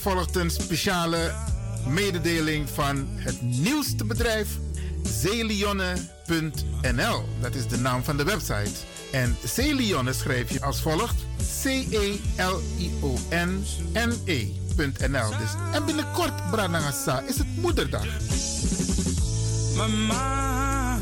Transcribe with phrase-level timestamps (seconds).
[0.00, 1.34] Volgt een speciale
[1.86, 4.48] mededeling van het nieuwste bedrijf
[5.02, 7.24] Zeelionne.nl.
[7.40, 8.70] Dat is de naam van de website.
[9.12, 11.14] En Zeelionne schrijf je als volgt:
[11.62, 12.18] C-E-L-I-O-N-N-E.nl.
[15.28, 18.06] Dus, en binnenkort, Branagasa, is het moederdag.
[19.76, 20.98] Mama,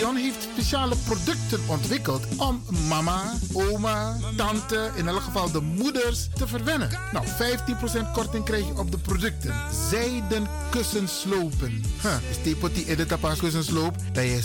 [0.00, 6.46] Celion heeft speciale producten ontwikkeld om mama, oma, tante, in elk geval de moeders te
[6.46, 6.90] verwennen.
[7.12, 9.54] Nou, 15% korting krijg je op de producten.
[9.90, 11.82] Zijden kussenslopen.
[12.02, 12.14] Huh,
[12.74, 13.94] die in de tapas kussensloop?
[14.12, 14.42] Dat je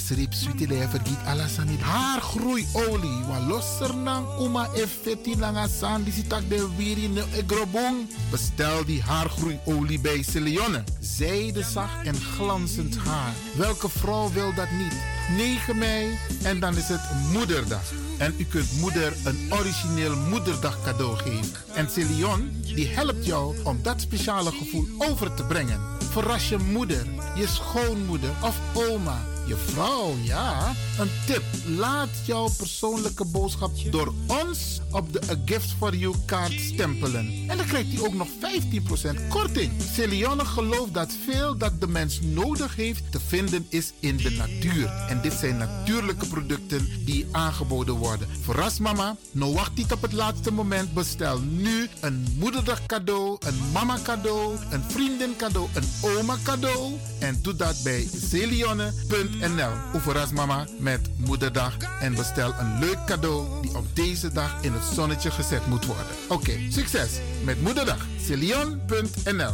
[0.68, 1.82] dat je vergiet alles aan niet.
[1.82, 3.24] Haargroeiolie.
[3.28, 8.10] Want losser nang oma effetti langa san, die ziet de wiri ne egrobong.
[8.32, 10.84] Bestel die haargroeiolie bij Celionne.
[11.00, 13.34] Zijde zacht en glanzend haar.
[13.56, 15.15] Welke vrouw wil dat niet?
[15.30, 17.92] 9 mei en dan is het Moederdag.
[18.18, 21.76] En u kunt moeder een origineel moederdag cadeau geven.
[21.76, 25.80] En Celion die helpt jou om dat speciale gevoel over te brengen.
[26.12, 30.74] Verras je moeder, je schoonmoeder of oma je vrouw, ja.
[31.00, 31.44] Een tip.
[31.78, 37.44] Laat jouw persoonlijke boodschap door ons op de A Gift for You kaart stempelen.
[37.48, 39.72] En dan krijgt hij ook nog 15% korting.
[39.94, 44.88] Celione gelooft dat veel dat de mens nodig heeft te vinden is in de natuur.
[44.88, 48.28] En dit zijn natuurlijke producten die aangeboden worden.
[48.42, 50.94] Verras mama, nou wacht niet op het laatste moment.
[50.94, 56.94] Bestel nu een moederdag cadeau, een mama cadeau, een vriendin cadeau, een oma cadeau.
[57.20, 59.72] En doe dat bij celionne.nl nl.
[59.94, 64.84] Oeverras mama met moederdag en bestel een leuk cadeau die op deze dag in het
[64.94, 66.06] zonnetje gezet moet worden.
[66.30, 67.10] Oké, succes
[67.44, 68.06] met moederdag.
[68.22, 69.54] Celion.nl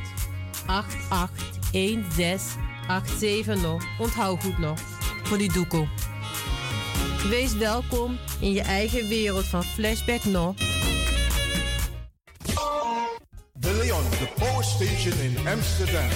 [0.71, 3.83] 881687 nog.
[3.99, 4.79] Onthoud goed nog.
[5.23, 5.87] Voor die doekoe.
[7.29, 10.55] Wees welkom in je eigen wereld van Flashback nog.
[13.53, 16.09] De Leon, the Power Station in Amsterdam.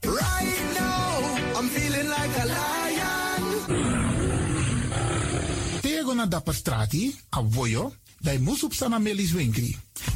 [0.00, 1.24] Right now,
[1.58, 2.62] I'm feeling like a lion.
[5.80, 7.42] Tego na dapper strati, a
[8.22, 9.34] dai musup sana melis.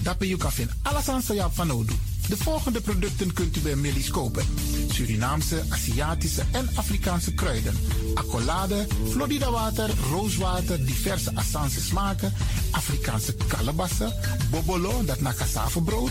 [0.03, 1.95] Dapper you kafin alasan sa yap van odu.
[2.29, 4.45] De volgende producten kunt u bij Millie's kopen.
[4.91, 7.75] Surinaamse, Aziatische en Afrikaanse kruiden.
[8.15, 12.33] Accolade, Florida water, rooswater, diverse Assange smaken.
[12.71, 14.13] Afrikaanse kalebassen,
[14.51, 16.11] bobolo, dat na cassavebrood.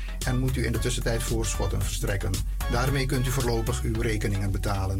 [0.25, 2.31] en moet u in de tussentijd voorschotten verstrekken.
[2.71, 4.99] Daarmee kunt u voorlopig uw rekeningen betalen.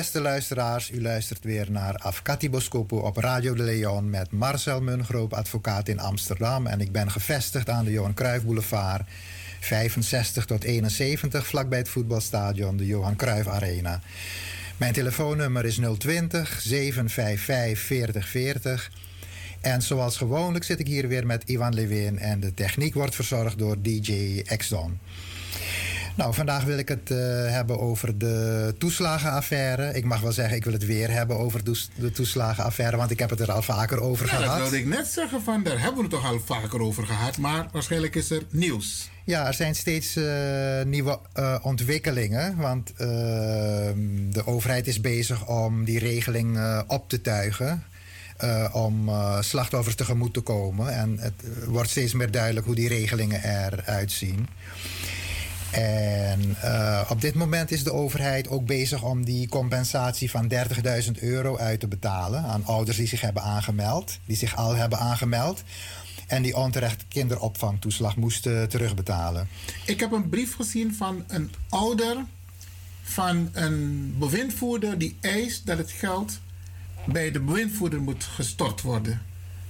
[0.00, 5.32] Beste luisteraars, u luistert weer naar Afkati Boskopo op Radio de Leon met Marcel Mungroop,
[5.32, 6.66] advocaat in Amsterdam.
[6.66, 9.08] En ik ben gevestigd aan de Johan Cruijff Boulevard,
[9.60, 14.00] 65 tot 71, vlakbij het voetbalstadion, de Johan Cruijff Arena.
[14.76, 18.90] Mijn telefoonnummer is 020 755 4040.
[19.60, 23.58] En zoals gewoonlijk zit ik hier weer met Ivan Lewin en de techniek wordt verzorgd
[23.58, 24.98] door DJ Exxon.
[26.20, 27.18] Nou, vandaag wil ik het uh,
[27.50, 29.94] hebben over de toeslagenaffaire.
[29.94, 31.60] Ik mag wel zeggen, ik wil het weer hebben over
[31.94, 34.46] de toeslagenaffaire, want ik heb het er al vaker over ja, gehad.
[34.46, 37.38] Dat wilde ik net zeggen, van daar hebben we het toch al vaker over gehad,
[37.38, 39.10] maar waarschijnlijk is er nieuws.
[39.24, 40.24] Ja, er zijn steeds uh,
[40.82, 42.56] nieuwe uh, ontwikkelingen.
[42.56, 47.84] Want de overheid is bezig om die regeling op te tuigen.
[48.72, 49.10] om
[49.40, 50.94] slachtoffers tegemoet te komen.
[50.94, 54.48] En het wordt steeds meer duidelijk hoe die regelingen eruit zien.
[55.70, 60.52] En uh, op dit moment is de overheid ook bezig om die compensatie van
[61.04, 64.98] 30.000 euro uit te betalen aan ouders die zich hebben aangemeld, die zich al hebben
[64.98, 65.62] aangemeld.
[66.26, 69.48] En die onterecht kinderopvangtoeslag moesten terugbetalen.
[69.86, 72.16] Ik heb een brief gezien van een ouder
[73.02, 76.38] van een bewindvoerder die eist dat het geld
[77.04, 79.22] bij de bewindvoerder moet gestort worden.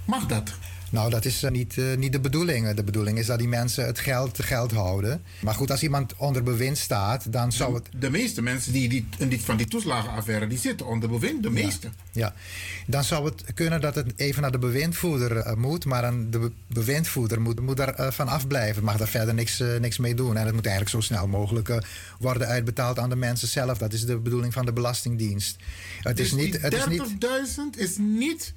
[0.04, 0.52] Mag dat?
[0.90, 2.70] Nou, dat is niet, uh, niet de bedoeling.
[2.70, 5.22] De bedoeling is dat die mensen het geld, geld houden.
[5.40, 7.88] Maar goed, als iemand onder bewind staat, dan zou het...
[7.96, 11.42] De meeste mensen die, die, die van die toeslagenaffaire, die zitten onder bewind.
[11.42, 11.86] De meeste.
[11.86, 12.34] Ja, ja.
[12.86, 15.84] dan zou het kunnen dat het even naar de bewindvoerder uh, moet.
[15.84, 18.84] Maar dan de bewindvoerder moet, moet daar uh, van afblijven.
[18.84, 20.36] Mag daar verder niks, niks mee doen.
[20.36, 21.82] En het moet eigenlijk zo snel mogelijk
[22.18, 23.78] worden uitbetaald aan de mensen zelf.
[23.78, 25.56] Dat is de bedoeling van de Belastingdienst.
[26.02, 26.58] Het dus is niet...
[26.58, 28.54] 30.000 is niet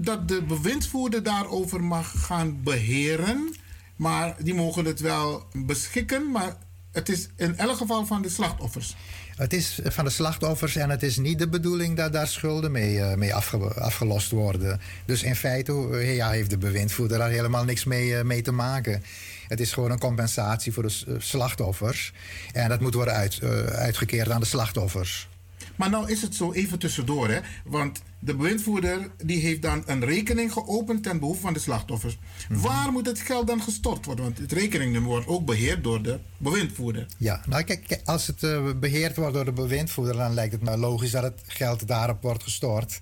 [0.00, 3.54] dat de bewindvoerder daarover mag gaan beheren.
[3.96, 6.30] Maar die mogen het wel beschikken.
[6.30, 6.56] Maar
[6.92, 8.96] het is in elk geval van de slachtoffers.
[9.36, 12.94] Het is van de slachtoffers en het is niet de bedoeling dat daar schulden mee,
[12.94, 14.80] uh, mee afge, afgelost worden.
[15.04, 18.52] Dus in feite uh, ja, heeft de bewindvoerder daar helemaal niks mee, uh, mee te
[18.52, 19.02] maken.
[19.48, 22.12] Het is gewoon een compensatie voor de slachtoffers.
[22.52, 25.28] En dat moet worden uit, uitgekeerd aan de slachtoffers.
[25.76, 27.40] Maar nou is het zo even tussendoor, hè?
[27.64, 32.18] Want de bewindvoerder die heeft dan een rekening geopend ten behoeve van de slachtoffers.
[32.48, 32.60] Mhm.
[32.60, 34.24] Waar moet het geld dan gestort worden?
[34.24, 37.06] Want het rekeningnummer wordt ook beheerd door de bewindvoerder.
[37.16, 40.76] Ja, nou kijk, als het uh, beheerd wordt door de bewindvoerder, dan lijkt het me
[40.76, 43.00] logisch dat het geld daarop wordt gestort.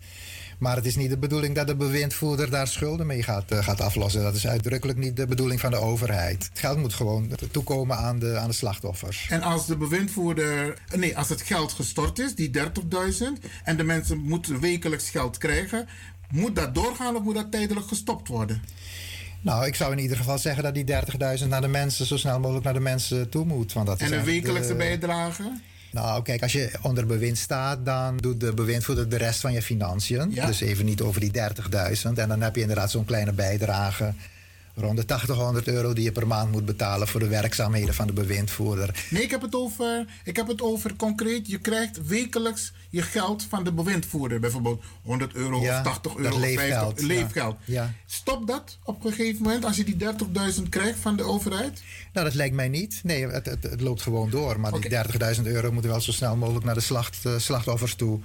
[0.59, 3.81] Maar het is niet de bedoeling dat de bewindvoerder daar schulden mee gaat, uh, gaat
[3.81, 4.23] aflossen.
[4.23, 6.49] Dat is uitdrukkelijk niet de bedoeling van de overheid.
[6.49, 9.27] Het geld moet gewoon toekomen aan de, aan de slachtoffers.
[9.31, 10.79] En als de bewindvoerder.
[10.97, 12.63] Nee, als het geld gestort is, die 30.000,
[13.65, 15.89] en de mensen moeten wekelijks geld krijgen,
[16.31, 18.63] moet dat doorgaan of moet dat tijdelijk gestopt worden?
[19.41, 20.85] Nou, ik zou in ieder geval zeggen dat die
[21.41, 23.73] 30.000 naar de mensen zo snel mogelijk naar de mensen toe moet.
[23.73, 25.61] Want dat en een wekelijkse de, bijdrage?
[25.97, 29.63] Nou, kijk, als je onder bewind staat, dan doet de bewindvoerder de rest van je
[29.63, 30.31] financiën.
[30.47, 32.13] Dus even niet over die 30.000.
[32.15, 34.13] En dan heb je inderdaad zo'n kleine bijdrage
[34.77, 38.13] rond de 80, euro die je per maand moet betalen voor de werkzaamheden van de
[38.13, 39.07] bewindvoerder.
[39.11, 41.49] Nee, ik heb het over, ik heb het over concreet.
[41.49, 44.41] Je krijgt wekelijks je geld van de bewindvoerder.
[44.41, 46.39] Bijvoorbeeld 100 euro of 80 euro.
[46.39, 47.01] leefgeld.
[47.01, 47.57] 50, leefgeld.
[47.65, 47.93] Ja.
[48.07, 49.97] Stop dat op een gegeven moment als je die
[50.57, 51.83] 30.000 krijgt van de overheid?
[52.13, 53.01] Nou, dat lijkt mij niet.
[53.03, 54.61] Nee, het, het, het loopt gewoon door.
[54.61, 54.91] Maar die
[55.37, 58.21] 30.000 euro moeten wel zo snel mogelijk naar de slacht, uh, slachtoffers toe.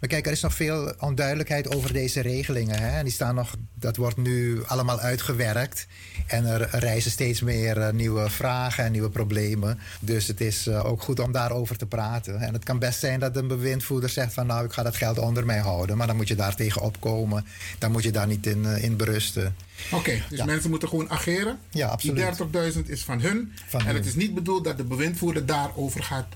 [0.00, 2.78] Maar kijk, er is nog veel onduidelijkheid over deze regelingen.
[2.78, 2.98] Hè?
[2.98, 5.86] En die staan nog, dat wordt nu allemaal uitgewerkt.
[6.26, 9.78] En er reizen steeds meer uh, nieuwe vragen en nieuwe problemen.
[10.00, 12.40] Dus het is uh, ook goed om daarover te praten.
[12.40, 15.18] En het kan best zijn dat een bewindvoerder zegt van nou, ik ga dat geld
[15.18, 15.96] onder mij houden.
[15.96, 17.46] Maar dan moet je daar tegen opkomen.
[17.78, 19.56] Dan moet je daar niet in, uh, in berusten.
[19.86, 20.44] Oké, okay, dus ja.
[20.44, 21.58] mensen moeten gewoon ageren.
[21.70, 22.36] Ja, absoluut.
[22.52, 23.52] Die 30.000 is van hun.
[23.66, 23.96] Van en hun.
[23.96, 26.26] het is niet bedoeld dat de bewindvoerder daarover gaat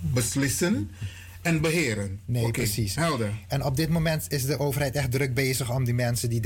[0.00, 0.90] beslissen
[1.48, 2.20] en beheren.
[2.24, 2.94] Nee, okay, precies.
[2.94, 3.32] Helder.
[3.48, 6.42] En op dit moment is de overheid echt druk bezig om die mensen die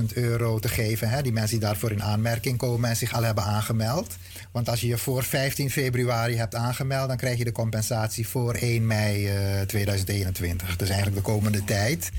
[0.00, 1.08] 30.000 euro te geven.
[1.08, 1.22] Hè?
[1.22, 4.16] Die mensen die daarvoor in aanmerking komen en zich al hebben aangemeld.
[4.52, 8.54] Want als je je voor 15 februari hebt aangemeld, dan krijg je de compensatie voor
[8.54, 9.26] 1 mei
[9.58, 10.76] uh, 2021.
[10.76, 12.10] Dus eigenlijk de komende tijd.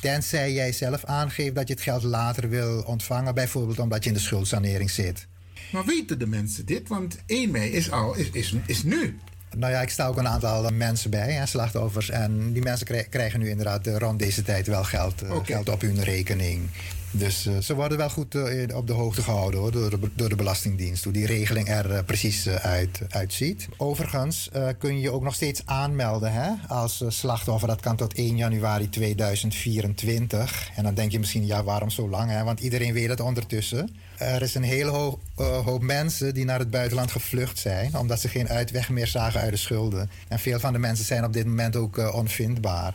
[0.00, 4.16] Tenzij jij zelf aangeeft dat je het geld later wil ontvangen, bijvoorbeeld omdat je in
[4.16, 5.26] de schuldsanering zit.
[5.72, 6.88] Maar weten de mensen dit?
[6.88, 9.18] Want 1 mei is al is, is, is nu.
[9.56, 12.10] Nou ja, ik sta ook een aantal mensen bij, hè, slachtoffers.
[12.10, 15.44] En die mensen krijgen nu inderdaad rond deze tijd wel geld, okay.
[15.44, 16.68] geld op hun rekening.
[17.12, 20.28] Dus uh, ze worden wel goed uh, op de hoogte gehouden hoor, door, de, door
[20.28, 23.68] de Belastingdienst, hoe die regeling er uh, precies uit, uitziet.
[23.76, 27.68] Overigens kun je ook nog steeds aanmelden hè, als slachtoffer.
[27.68, 30.70] Dat kan tot 1 januari 2024.
[30.76, 32.30] En dan denk je misschien, ja, waarom zo lang?
[32.30, 32.44] Hè?
[32.44, 33.90] Want iedereen weet het ondertussen.
[34.20, 35.20] Er is een hele hoop,
[35.64, 39.50] hoop mensen die naar het buitenland gevlucht zijn, omdat ze geen uitweg meer zagen uit
[39.50, 40.10] de schulden.
[40.28, 42.94] En veel van de mensen zijn op dit moment ook onvindbaar.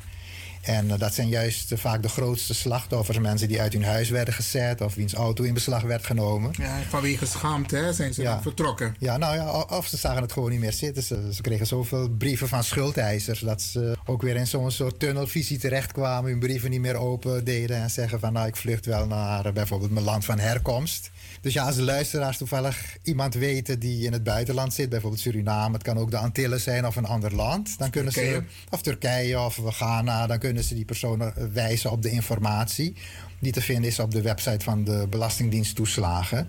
[0.66, 3.20] En uh, dat zijn juist vaak de grootste slachtoffers.
[3.20, 6.54] Mensen die uit hun huis werden gezet of wiens auto in beslag werd genomen.
[6.58, 8.42] Ja, vanwege schaamte hè, zijn ze ja.
[8.42, 8.96] vertrokken.
[9.00, 11.04] Ja, nou ja, of ze zagen het gewoon niet meer zitten.
[11.04, 15.58] Ze, ze kregen zoveel brieven van schuldeisers dat ze ook weer in zo'n soort tunnelvisie
[15.58, 16.32] terechtkwamen.
[16.32, 19.92] Hun brieven niet meer open deden en zeggen van nou ik vlucht wel naar bijvoorbeeld
[19.92, 21.12] mijn land van herkomst.
[21.46, 25.74] Dus ja, als de luisteraars toevallig iemand weten die in het buitenland zit, bijvoorbeeld Suriname,
[25.74, 28.36] het kan ook de Antillen zijn of een ander land, dan kunnen Turkije.
[28.36, 32.96] ze, of Turkije of Ghana, dan kunnen ze die personen wijzen op de informatie
[33.40, 36.48] die te vinden is op de website van de Belastingdienst toeslagen.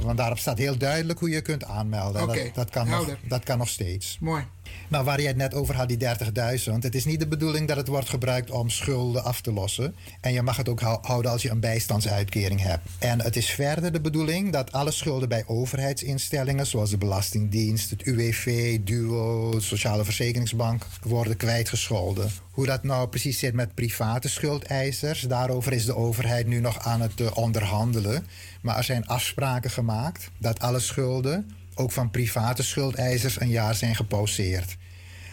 [0.00, 2.22] Want daarop staat heel duidelijk hoe je kunt aanmelden.
[2.22, 2.44] Okay.
[2.44, 4.18] Dat, dat, kan nog, dat kan nog steeds.
[4.20, 4.44] Mooi.
[4.88, 6.72] Nou, waar je het net over had, die 30.000.
[6.78, 9.94] Het is niet de bedoeling dat het wordt gebruikt om schulden af te lossen.
[10.20, 12.88] En je mag het ook houden als je een bijstandsuitkering hebt.
[12.98, 18.02] En het is verder de bedoeling dat alle schulden bij overheidsinstellingen, zoals de Belastingdienst, het
[18.02, 22.30] UWV, DUO, de Sociale Verzekeringsbank, worden kwijtgescholden.
[22.50, 27.00] Hoe dat nou precies zit met private schuldeisers, daarover is de overheid nu nog aan
[27.00, 28.26] het uh, onderhandelen.
[28.60, 33.96] Maar er zijn afspraken gemaakt dat alle schulden ook van private schuldeisers een jaar zijn
[33.96, 34.76] gepauzeerd.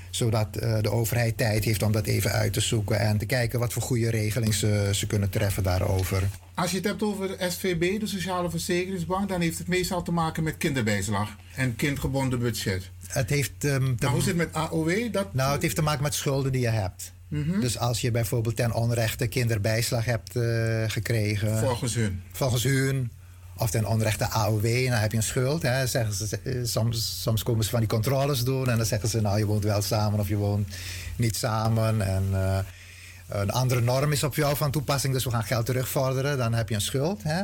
[0.10, 3.60] Zodat uh, de overheid tijd heeft om dat even uit te zoeken en te kijken
[3.60, 6.24] wat voor goede regelingen ze, ze kunnen treffen daarover.
[6.54, 10.12] Als je het hebt over de SVB, de Sociale Verzekeringsbank, dan heeft het meestal te
[10.12, 12.90] maken met kinderbijslag en kindgebonden budget.
[13.08, 13.64] Het heeft.
[13.64, 15.12] Um, maar hoe zit het met AOW?
[15.12, 15.34] Dat...
[15.34, 17.14] Nou, het heeft te maken met schulden die je hebt.
[17.28, 17.60] -hmm.
[17.60, 21.58] Dus als je bijvoorbeeld ten onrechte kinderbijslag hebt uh, gekregen.
[21.58, 22.22] Volgens hun.
[22.32, 23.12] Volgens hun
[23.58, 25.62] of ten onrechte AOW, dan heb je een schuld.
[25.62, 25.88] Hè.
[25.88, 29.22] Zeggen ze, eh, soms, soms komen ze van die controles doen en dan zeggen ze,
[29.22, 30.68] nou je woont wel samen of je woont
[31.16, 32.02] niet samen.
[32.02, 32.58] En uh,
[33.28, 36.38] een andere norm is op jou van toepassing, dus we gaan geld terugvorderen.
[36.38, 37.24] Dan heb je een schuld.
[37.24, 37.44] Hè.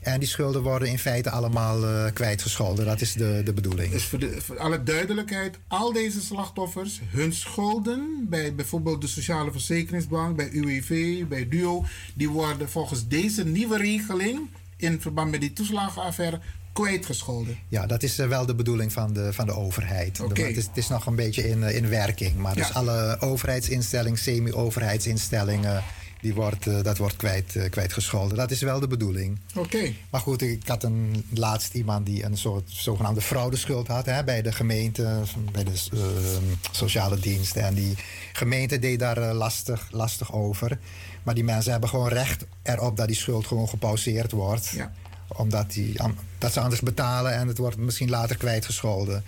[0.00, 2.84] En die schulden worden in feite allemaal uh, kwijtgescholden.
[2.84, 3.92] Dat is de, de bedoeling.
[3.92, 9.52] Dus voor, de, voor alle duidelijkheid, al deze slachtoffers, hun schulden bij bijvoorbeeld de Sociale
[9.52, 15.52] Verzekeringsbank, bij UWV, bij DUO, die worden volgens deze nieuwe regeling in verband met die
[15.52, 16.40] toeslagenaffaire
[16.72, 17.58] kwijtgescholden.
[17.68, 20.20] Ja, dat is uh, wel de bedoeling van de, van de overheid.
[20.20, 20.46] Okay.
[20.46, 22.36] Het, is, het is nog een beetje in, uh, in werking.
[22.36, 25.84] Maar dus alle overheidsinstellingen, semi-overheidsinstellingen...
[26.20, 28.36] Die wordt, uh, dat wordt kwijt, kwijtgescholden.
[28.36, 29.38] Dat is wel de bedoeling.
[29.54, 29.76] Oké.
[29.76, 29.96] Okay.
[30.10, 34.42] Maar goed, ik had een, laatst iemand die een soort zogenaamde fraudeschuld had hè, bij
[34.42, 35.72] de gemeente, bij de
[36.70, 37.56] sociale dienst.
[37.56, 37.94] En die
[38.32, 40.78] gemeente deed daar lastig, lastig over.
[41.26, 44.68] Maar die mensen hebben gewoon recht erop dat die schuld gewoon gepauzeerd wordt.
[44.68, 44.92] Ja.
[45.28, 45.96] Omdat die,
[46.38, 49.24] dat ze anders betalen en het wordt misschien later kwijtgescholden.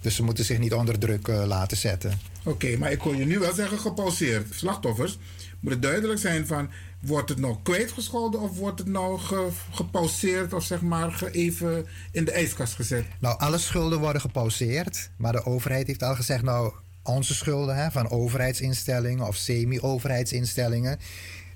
[0.00, 2.20] Dus ze moeten zich niet onder druk uh, laten zetten.
[2.38, 4.54] Oké, okay, maar ik kon je nu wel zeggen gepauzeerd.
[4.54, 5.18] Slachtoffers,
[5.60, 6.70] moet het duidelijk zijn van...
[7.00, 10.52] wordt het nou kwijtgescholden of wordt het nou ge, gepauzeerd...
[10.52, 13.04] of zeg maar ge, even in de ijskast gezet?
[13.20, 15.10] Nou, alle schulden worden gepauzeerd.
[15.16, 16.42] Maar de overheid heeft al gezegd...
[16.42, 16.72] nou,
[17.06, 20.98] onze schulden hè, van overheidsinstellingen of semi-overheidsinstellingen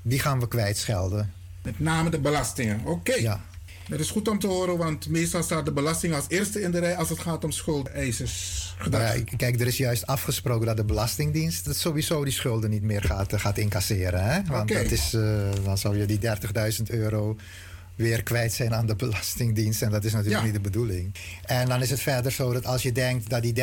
[0.03, 1.33] die gaan we kwijtschelden.
[1.63, 2.91] Met name de belastingen, oké.
[2.91, 3.21] Okay.
[3.21, 3.41] Ja.
[3.89, 6.79] Dat is goed om te horen, want meestal staat de belasting als eerste in de
[6.79, 8.75] rij als het gaat om schuldeisers.
[8.91, 13.03] Nou ja, kijk, er is juist afgesproken dat de Belastingdienst sowieso die schulden niet meer
[13.03, 14.25] gaat, gaat incasseren.
[14.25, 14.43] Hè?
[14.45, 14.83] Want okay.
[14.83, 17.37] dat is, uh, dan zou je die 30.000 euro
[18.01, 19.83] weer kwijt zijn aan de Belastingdienst.
[19.83, 20.47] En dat is natuurlijk ja.
[20.47, 21.15] niet de bedoeling.
[21.45, 23.55] En dan is het verder zo dat als je denkt dat die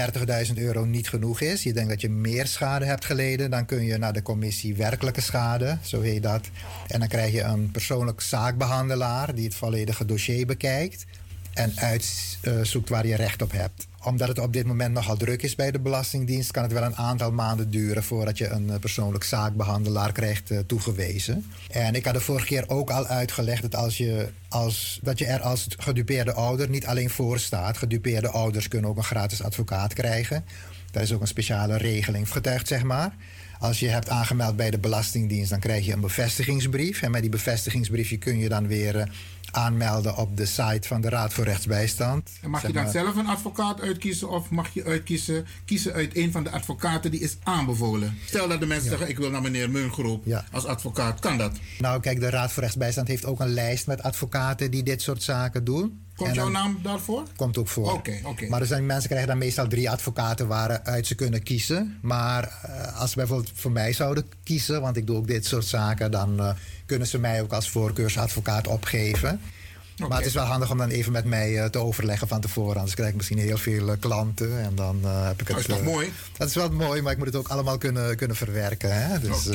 [0.47, 3.83] 30.000 euro niet genoeg is, je denkt dat je meer schade hebt geleden, dan kun
[3.83, 6.49] je naar de commissie werkelijke schade, zo heet dat.
[6.87, 11.05] En dan krijg je een persoonlijk zaakbehandelaar die het volledige dossier bekijkt
[11.53, 15.55] en uitzoekt waar je recht op hebt omdat het op dit moment nogal druk is
[15.55, 20.11] bij de Belastingdienst, kan het wel een aantal maanden duren voordat je een persoonlijk zaakbehandelaar
[20.11, 21.45] krijgt uh, toegewezen.
[21.69, 25.25] En ik had de vorige keer ook al uitgelegd dat, als je, als, dat je
[25.25, 27.77] er als gedupeerde ouder niet alleen voor staat.
[27.77, 30.45] Gedupeerde ouders kunnen ook een gratis advocaat krijgen.
[30.91, 33.15] Daar is ook een speciale regeling getuigd, zeg maar.
[33.59, 37.01] Als je hebt aangemeld bij de Belastingdienst, dan krijg je een bevestigingsbrief.
[37.01, 39.03] En met die bevestigingsbriefje kun je dan weer uh,
[39.51, 42.29] aanmelden op de site van de Raad voor Rechtsbijstand.
[42.41, 46.31] En mag je dan zelf een advocaat uitkiezen of mag je uitkiezen, kiezen uit een
[46.31, 48.17] van de advocaten die is aanbevolen?
[48.25, 48.97] Stel dat de mensen ja.
[48.97, 50.45] zeggen, ik wil naar meneer Mungroep ja.
[50.51, 51.19] als advocaat.
[51.19, 51.51] Kan dat?
[51.79, 55.23] Nou kijk, de Raad voor Rechtsbijstand heeft ook een lijst met advocaten die dit soort
[55.23, 56.05] zaken doen.
[56.17, 57.23] Komt jouw naam daarvoor?
[57.35, 57.91] Komt ook voor.
[57.91, 58.47] Oké, oké.
[58.47, 61.97] Maar er zijn mensen krijgen dan meestal drie advocaten waaruit ze kunnen kiezen.
[62.01, 65.65] Maar eh, als ze bijvoorbeeld voor mij zouden kiezen, want ik doe ook dit soort
[65.65, 66.49] zaken, dan eh,
[66.85, 69.41] kunnen ze mij ook als voorkeursadvocaat opgeven.
[69.97, 72.75] Maar het is wel handig om dan even met mij eh, te overleggen van tevoren.
[72.75, 74.61] Anders krijg ik misschien heel veel klanten.
[74.61, 75.47] En dan heb ik het.
[75.47, 76.11] Dat is toch eh, mooi?
[76.37, 79.07] Dat is wel mooi, maar ik moet het ook allemaal kunnen, kunnen verwerken.
[79.07, 79.19] Hè?
[79.19, 79.49] Dus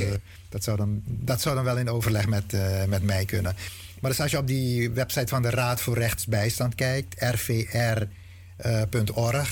[0.48, 2.56] dat, zou dan, dat zou dan wel in overleg met,
[2.88, 3.56] met mij kunnen.
[4.02, 7.94] Maar dus als je op die website van de Raad voor Rechtsbijstand kijkt, rvr.org,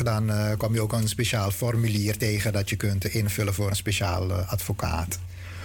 [0.03, 3.77] dan eh, kom je ook een speciaal formulier tegen dat je kunt invullen voor een
[3.77, 5.19] speciaal eh, advocaat.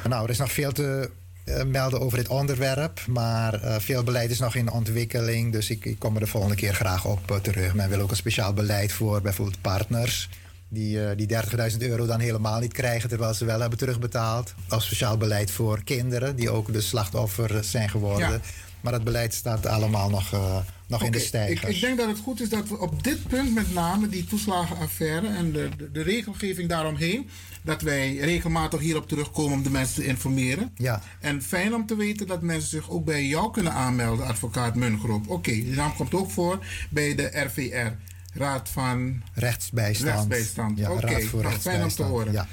[0.08, 1.10] Nou, er is nog veel te
[1.46, 5.86] eh, melden over dit onderwerp, maar eh, veel beleid is nog in ontwikkeling, dus ik,
[5.86, 7.74] ik kom er de volgende keer graag op eh, terug.
[7.74, 10.30] Men wil ook een speciaal beleid voor bijvoorbeeld partners.
[10.68, 14.54] Die, eh, die 30.000 euro dan helemaal niet krijgen terwijl ze wel hebben terugbetaald.
[14.70, 18.30] Of speciaal beleid voor kinderen die ook de slachtoffer zijn geworden.
[18.30, 18.40] Ja.
[18.86, 21.76] Maar dat beleid staat allemaal nog, eh, nog in de Oké, ik, stijgers.
[21.76, 25.28] ik denk dat het goed is dat we op dit punt met name die toeslagenaffaire
[25.28, 27.30] en de, de, de regelgeving daaromheen,
[27.62, 30.72] dat wij regelmatig hierop terugkomen om de mensen te informeren.
[30.76, 31.02] Ja.
[31.20, 35.30] En fijn om te weten dat mensen zich ook bij jou kunnen aanmelden, advocaat Mungroep.
[35.30, 37.92] Oké, die naam komt ook voor bij de RVR,
[38.34, 40.10] Raad van Rechtsbijstand.
[40.10, 40.78] Rechtsbijstand.
[40.78, 42.10] Ja, Oké, Raad voor nou, fijn om te Rechtsbijstand.
[42.10, 42.32] horen.
[42.34, 42.48] Ja.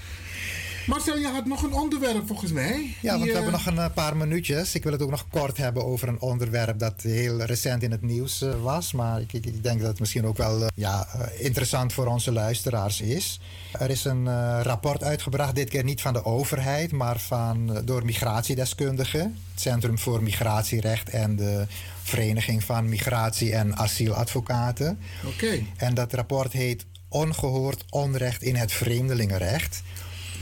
[0.86, 2.94] Marcel, je had nog een onderwerp volgens mij.
[3.00, 4.74] Ja, want we hebben eh, nog een eh, paar minuutjes.
[4.74, 8.02] Ik wil het ook nog kort hebben over een onderwerp dat heel recent in het
[8.02, 8.92] nieuws eh, was.
[8.92, 13.40] Maar ik, ik, denk dat het misschien ook wel ja, interessant voor onze luisteraars is.
[13.78, 19.36] Er is een rapport uitgebracht, dit keer niet van de overheid, maar van, door migratiedeskundigen.
[19.50, 21.66] Het Centrum voor Migratierecht en de
[22.02, 24.98] Vereniging van Migratie- en Asieladvocaten.
[25.26, 25.62] Oké.
[25.76, 29.82] En dat rapport heet Ongehoord onrecht in het vreemdelingenrecht.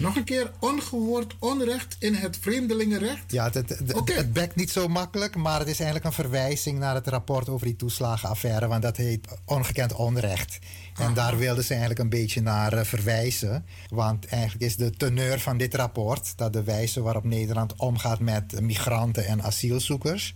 [0.00, 3.32] Nog een keer ongehoord onrecht in het vreemdelingenrecht.
[3.32, 6.78] Ja, het, het, het, het bekt niet zo makkelijk, maar het is eigenlijk een verwijzing
[6.78, 10.58] naar het rapport over die toeslagenaffaire, want dat heet ongekend onrecht.
[10.94, 13.64] En daar wilden ze eigenlijk een beetje naar eh, verwijzen.
[13.88, 18.60] Want eigenlijk is de teneur van dit rapport dat de wijze waarop Nederland omgaat met
[18.60, 20.34] migranten en asielzoekers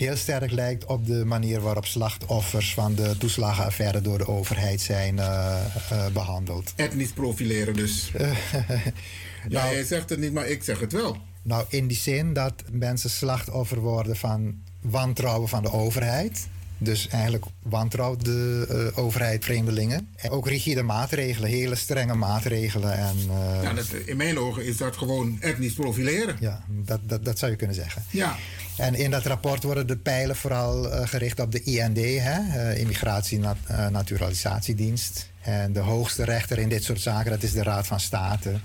[0.00, 5.18] heel sterk lijkt op de manier waarop slachtoffers van de toeslagenaffaire door de overheid zijn
[5.18, 5.56] eh,
[5.90, 6.72] eh, behandeld.
[6.76, 8.10] Etnisch profileren dus.
[8.18, 8.32] ja,
[9.48, 11.16] Nou- jij zegt het niet, maar ik zeg het wel.
[11.42, 16.48] Nou, in die zin dat mensen slachtoffer worden van wantrouwen van de overheid.
[16.82, 20.08] Dus eigenlijk wantrouwt de eh, overheid vreemdelingen.
[20.16, 22.96] En ook rigide maatregelen, hele strenge maatregelen.
[22.98, 26.36] En, eh, Ja, dat, in mijn ogen is dat gewoon etnisch profileren.
[26.40, 28.02] ja, dat, dat, dat zou je kunnen zeggen.
[28.10, 28.36] Ja.
[28.76, 33.38] En in dat rapport worden de pijlen vooral eh, gericht op de IND, hè, Immigratie
[33.38, 35.28] Nat- Naturalisatiedienst.
[35.40, 38.58] En de hoogste rechter in dit soort zaken, dat is de Raad van State.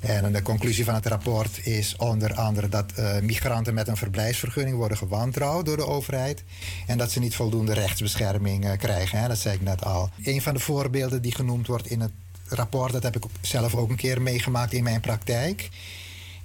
[0.00, 4.76] En de conclusie van het rapport is onder andere dat eh, migranten met een verblijfsvergunning
[4.76, 6.44] worden gewantrouwd door de overheid.
[6.86, 9.18] En dat ze niet voldoende rechtsbescherming eh, krijgen.
[9.20, 9.28] Hè.
[9.28, 10.10] Dat zei ik net al.
[10.24, 12.12] Een van de voorbeelden die genoemd wordt in het
[12.48, 15.68] rapport, dat heb ik zelf ook een keer meegemaakt in mijn praktijk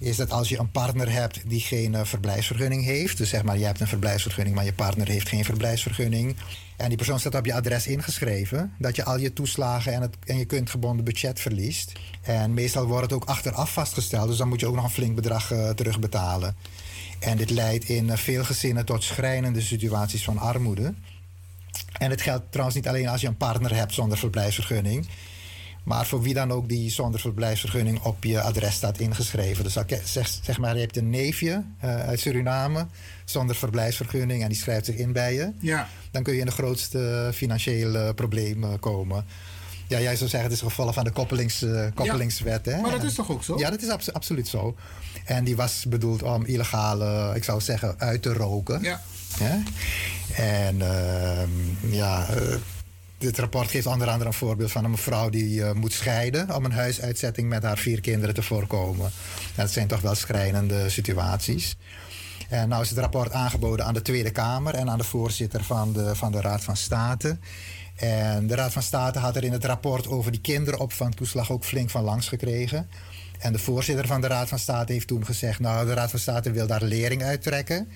[0.04, 3.58] is dat als je een partner hebt die geen eh, verblijfsvergunning heeft, dus zeg maar
[3.58, 6.36] je hebt een verblijfsvergunning, maar je partner heeft geen verblijfsvergunning,
[6.78, 10.16] en die persoon staat op je adres ingeschreven, dat je al je toeslagen en, het,
[10.26, 11.92] en je kuntgebonden budget verliest.
[12.22, 15.16] En meestal wordt het ook achteraf vastgesteld, dus dan moet je ook nog een flink
[15.16, 16.56] bedrag eh, terugbetalen.
[17.20, 20.94] En dit leidt in eh, veel gezinnen tot schrijnende situaties van armoede.
[21.98, 25.08] En het geldt trouwens niet alleen als je een partner hebt zonder verblijfsvergunning.
[25.84, 29.64] Maar voor wie dan ook die zonder verblijfsvergunning op je adres staat ingeschreven.
[29.64, 32.88] Dus zeg, zeg maar, je hebt een neefje eh, uit Suriname
[33.26, 35.52] zonder verblijfsvergunning en die schrijft zich in bij je.
[35.60, 35.88] Ja.
[36.12, 39.26] Dan kun je in de grootste financiële problemen komen.
[39.88, 42.66] Ja, jij zou zeggen, het is gevallen van de koppelings, eh, koppelingswet.
[42.66, 42.82] Hè?
[42.82, 43.58] Maar dat is toch ook zo?
[43.58, 44.76] Ja, dat is abso- absoluut zo.
[45.26, 48.82] En die was bedoeld om illegale, ik zou zeggen, uit te roken.
[48.82, 49.02] Ja.
[49.40, 49.64] Ja?
[50.36, 51.50] En ehm,
[51.94, 52.56] ja, eh,
[53.24, 56.66] dit rapport geeft onder andere een voorbeeld van een mevrouw die eh, moet scheiden om
[56.66, 59.12] een huisuitzetting met haar vier kinderen te voorkomen.
[59.56, 61.78] Dat zijn toch wel schrijnende situaties.
[62.50, 65.94] En nou is het rapport aangeboden aan de Tweede Kamer en aan de voorzitter van
[65.94, 67.38] de, van de Raad van State.
[67.96, 71.90] En de Raad van State had er in het rapport over die kinderopvangtoeslag ook flink
[71.90, 72.90] van langs gekregen.
[73.40, 76.20] En de voorzitter van de Raad van State heeft toen gezegd: Nou, de Raad van
[76.20, 77.88] State wil daar lering uittrekken.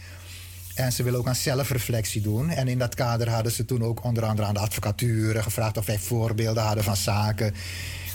[0.77, 2.49] En ze wil ook aan zelfreflectie doen.
[2.49, 5.85] En in dat kader hadden ze toen ook onder andere aan de advocatuur gevraagd of
[5.85, 7.53] wij voorbeelden hadden van zaken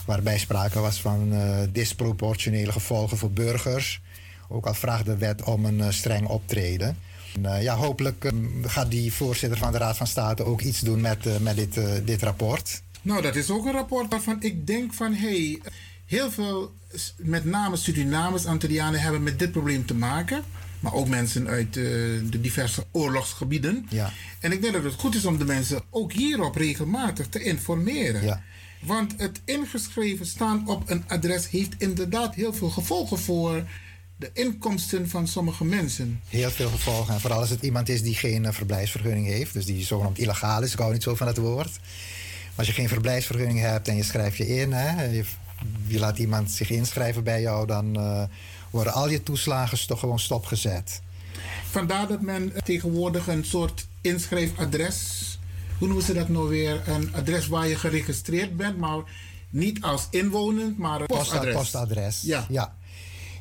[0.07, 4.01] waarbij sprake was van eh, disproportionele gevolgen voor burgers.
[4.53, 6.97] Ook al vraagt de wet om een eh, streng optreden.
[7.35, 10.81] En, eh, ja, hopelijk eh, gaat die voorzitter van de Raad van State ook iets
[10.81, 12.83] doen met, met dit, dit rapport.
[13.03, 15.15] Nou, dat is ook een rapport waarvan ik denk van...
[15.15, 15.61] hey,
[16.07, 16.73] heel veel,
[17.17, 20.43] met name Surinamers, Antillianen, hebben met dit probleem te maken.
[20.83, 21.85] Maar ook mensen uit uh,
[22.31, 23.87] de diverse oorlogsgebieden.
[23.89, 24.13] Ja.
[24.41, 28.25] En ik denk dat het goed is om de mensen ook hierop regelmatig te informeren.
[28.25, 28.43] Ja.
[28.81, 33.65] Want het ingeschreven staan op een adres heeft inderdaad heel veel gevolgen voor
[34.17, 36.21] de inkomsten van sommige mensen.
[36.29, 37.15] Heel veel gevolgen.
[37.15, 40.63] En vooral als het iemand is die geen uh, verblijfsvergunning heeft, dus die zogenaamd illegaal
[40.63, 40.73] is.
[40.73, 41.71] Ik hou niet zo van het woord.
[41.81, 45.25] Maar als je geen verblijfsvergunning hebt en je schrijft je in, hè, je,
[45.87, 48.23] je laat iemand zich inschrijven bij jou, dan uh,
[48.73, 51.03] worden al je toeslagen toch gewoon stopgezet.
[51.71, 55.39] Vandaar dat men tegenwoordig een soort inschrijfadres,
[55.79, 56.89] hoe noemen ze dat nou weer?
[56.89, 59.03] Een adres waar je geregistreerd bent, maar
[59.51, 61.55] niet als inwonend, maar een postadres.
[61.55, 62.21] postadres.
[62.23, 62.47] Ja.
[62.49, 62.75] ja.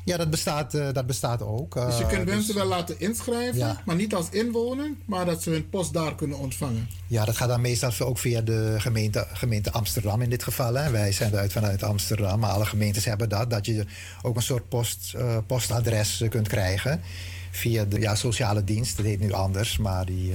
[0.04, 1.76] Ja, dat bestaat, uh, dat bestaat ook.
[1.76, 3.82] Uh, dus je kunt mensen dus, wel laten inschrijven, ja.
[3.84, 6.88] maar niet als inwoner, maar dat ze hun post daar kunnen ontvangen.
[7.06, 10.74] Ja, dat gaat dan meestal ook via de gemeente, gemeente Amsterdam in dit geval.
[10.74, 10.90] Hè.
[10.90, 13.50] Wij zijn uit vanuit Amsterdam, maar alle gemeentes hebben dat.
[13.50, 13.86] Dat je
[14.22, 17.00] ook een soort post, uh, postadres kunt krijgen
[17.50, 18.96] via de ja, sociale dienst.
[18.96, 20.34] Dat heet nu anders, maar die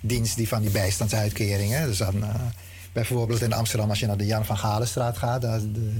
[0.00, 1.86] dienst die van die bijstandsuitkeringen.
[1.86, 2.24] Dus dan
[2.96, 5.46] bijvoorbeeld in Amsterdam, als je naar de Jan van Galenstraat gaat,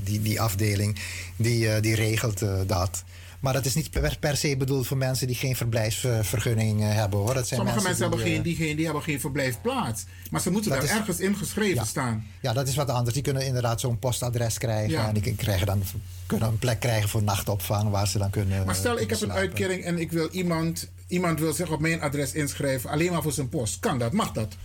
[0.05, 0.99] die, die afdeling,
[1.37, 3.05] die, die regelt dat.
[3.41, 7.35] Maar dat is niet per, per, se bedoeld voor mensen die geen verblijfsvergunning hebben hoor.
[7.35, 10.05] Dat zijn Sommige mensen, mensen die, hebben, geen, die, geen, die hebben geen verblijfplaats.
[10.31, 12.27] Maar ze moeten daar is, ergens ingeschreven ja, staan.
[12.41, 13.15] Ja, dat is wat anders.
[13.15, 14.91] Die kunnen inderdaad zo'n postadres krijgen.
[14.91, 15.09] Ja.
[15.09, 15.83] En die krijgen dan,
[16.27, 18.67] kunnen een plek krijgen voor nachtopvang waar ze dan kunnen.
[18.67, 22.01] Maar stel, ik heb een uitkering en ik wil iemand, iemand wil zich op mijn
[22.01, 23.79] adres inschrijven, alleen maar voor zijn post.
[23.81, 24.13] Kan dat?
[24.13, 24.57] Mag dat?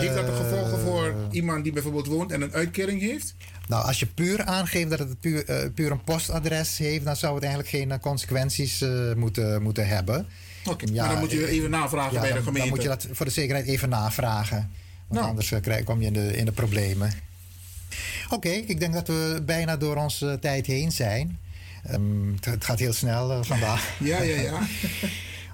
[0.00, 3.34] Heeft dat de gevolgen voor iemand die bijvoorbeeld woont en een uitkering heeft?
[3.68, 7.34] Nou, als je puur aangeeft dat het puur, uh, puur een postadres heeft, dan zou
[7.34, 10.26] het eigenlijk geen uh, consequenties uh, moeten, moeten hebben.
[10.64, 12.58] Oké, okay, ja, maar dan moet je even navragen ja, bij de gemeente.
[12.58, 14.70] Dan moet je dat voor de zekerheid even navragen.
[15.06, 15.26] Want nou.
[15.26, 17.12] anders kom je in de, in de problemen.
[18.24, 21.38] Oké, okay, ik denk dat we bijna door onze tijd heen zijn.
[21.90, 23.96] Um, het, het, gaat heel snel vandaag.
[23.98, 24.58] ja, ja, ja.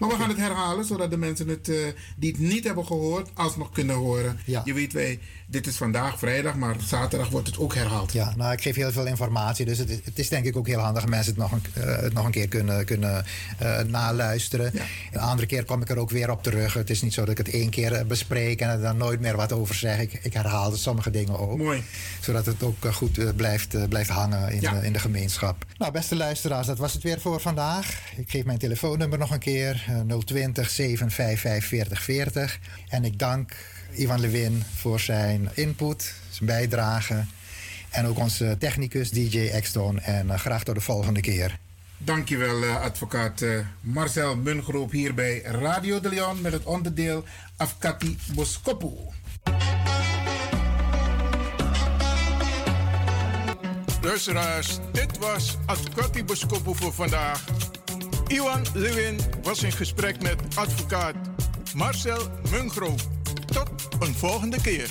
[0.00, 1.76] Maar we gaan het herhalen, zodat de mensen het, uh,
[2.16, 4.38] die het niet hebben gehoord, alsnog kunnen horen.
[4.44, 4.62] Ja.
[4.64, 8.12] Je weet, wij, dit is vandaag vrijdag, maar zaterdag wordt het ook herhaald.
[8.12, 9.64] Ja, nou, ik geef heel veel informatie.
[9.64, 11.62] Dus het is, het is denk ik ook heel handig dat mensen het nog een,
[11.78, 13.24] uh, het nog een keer kunnen, kunnen
[13.62, 14.70] uh, naluisteren.
[14.74, 14.82] Ja.
[15.12, 16.74] Een andere keer kom ik er ook weer op terug.
[16.74, 19.36] Het is niet zo dat ik het één keer bespreek en er dan nooit meer
[19.36, 19.98] wat over zeg.
[19.98, 21.58] Ik, ik herhaal sommige dingen ook.
[21.58, 21.82] Mooi.
[22.20, 24.72] Zodat het ook goed blijft, blijft hangen in, Ja.
[24.72, 25.64] in de gemeenschap.
[25.78, 28.00] Nou, beste luisteraars, dat was het weer voor vandaag.
[28.16, 29.84] Ik geef mijn telefoonnummer nog een keer.
[30.08, 32.58] Eh, 020 755 4040.
[32.88, 33.52] En ik dank
[33.94, 37.24] Ivan Lewin voor zijn input, zijn bijdrage.
[37.90, 40.00] En ook onze technicus DJ Exton.
[40.00, 41.58] En eh, graag tot de volgende keer.
[41.98, 47.24] Dankjewel, uh, advocaat uh, Marcel Mungroop hier bij Radio de Leon met het onderdeel
[47.56, 48.90] Afkati Boskopu.
[54.02, 57.44] Luisteraars, dit was Advocati Boskopu voor vandaag.
[58.30, 61.14] Iwan Lewin was in gesprek met advocaat
[61.74, 63.00] Marcel Mungroop.
[63.46, 64.90] Tot een volgende keer.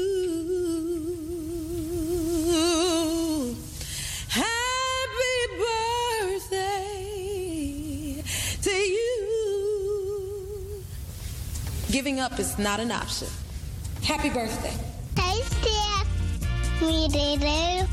[12.01, 13.27] Giving up is not an option.
[14.01, 14.73] Happy birthday.
[16.81, 17.87] We did it.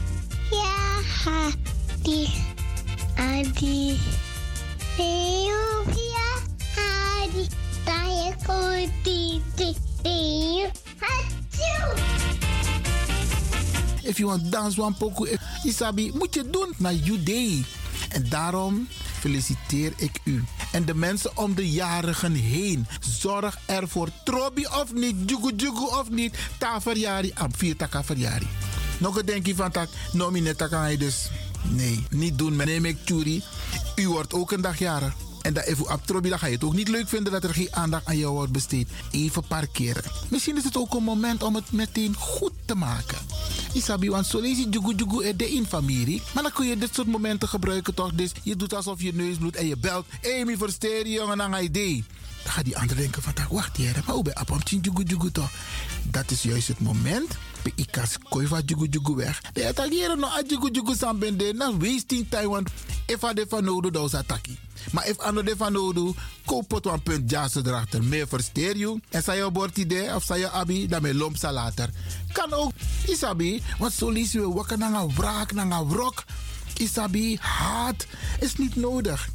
[0.50, 2.28] Yeah, happy.
[3.18, 3.98] Adi.
[4.96, 5.68] Adi.
[14.04, 17.64] If you want dance one pokoe, Isabi, moet je doen naar you day.
[18.08, 18.88] En daarom
[19.20, 20.44] feliciteer ik u.
[20.72, 22.86] En de mensen om de jarigen heen.
[23.00, 24.08] Zorg ervoor.
[24.24, 26.38] Trobi of niet, jugu jugu of niet.
[26.58, 28.46] Ta verjari, am vier taka verjari.
[28.98, 31.30] Nog een denkje van tak, nomine taka dus.
[31.62, 32.56] Nee, niet doen.
[32.56, 33.42] Neem ik Tjuri.
[33.96, 35.14] U wordt ook een dag jarig.
[35.48, 37.54] En dat even op Trobi, dan ga je het ook niet leuk vinden dat er
[37.54, 38.88] geen aandacht aan jou wordt besteed.
[39.10, 40.02] Even parkeren.
[40.28, 43.18] Misschien is het ook een moment om het meteen goed te maken.
[43.72, 46.22] Isabi, want zo lees je jugu de in familie.
[46.34, 48.12] Maar dan kun je dit soort momenten gebruiken toch?
[48.12, 50.06] Dus je doet alsof je neus bloedt en je belt.
[50.44, 52.04] Mi versteer je jongen aan idee.
[52.42, 54.34] Dan gaat die ander denken van, wacht hier, maar hoe ben
[54.64, 55.50] je jugu jugu toch?
[56.02, 57.36] Dat is juist het moment.
[57.62, 59.40] Pe ikas koi va jugu jugu weg.
[59.52, 61.52] De attackeren no a jugu jugu sambende.
[61.52, 62.70] Na wasting time, want
[63.06, 64.58] if a de van nodu, dan ataki.
[64.92, 66.12] Maar if ando de van nodu,
[66.44, 68.04] koop een punt jassen erachter.
[68.04, 69.00] Meer versteer je.
[69.08, 71.90] En zei je idee of zei je abi, dan me lomp later.
[72.32, 72.72] Kan ook,
[73.06, 76.24] isabi, want zo lees je wakker naar een wraak, naar een wrok.
[76.76, 78.06] Isabi, haat
[78.40, 79.28] is niet nodig.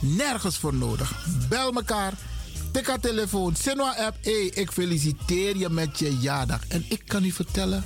[0.00, 1.26] Nergens voor nodig.
[1.48, 2.12] Bel mekaar.
[2.72, 3.56] Tik telefoon.
[3.56, 4.16] Sinwa app.
[4.20, 6.60] Hey, ik feliciteer je met je jaardag.
[6.68, 7.84] En ik kan u vertellen.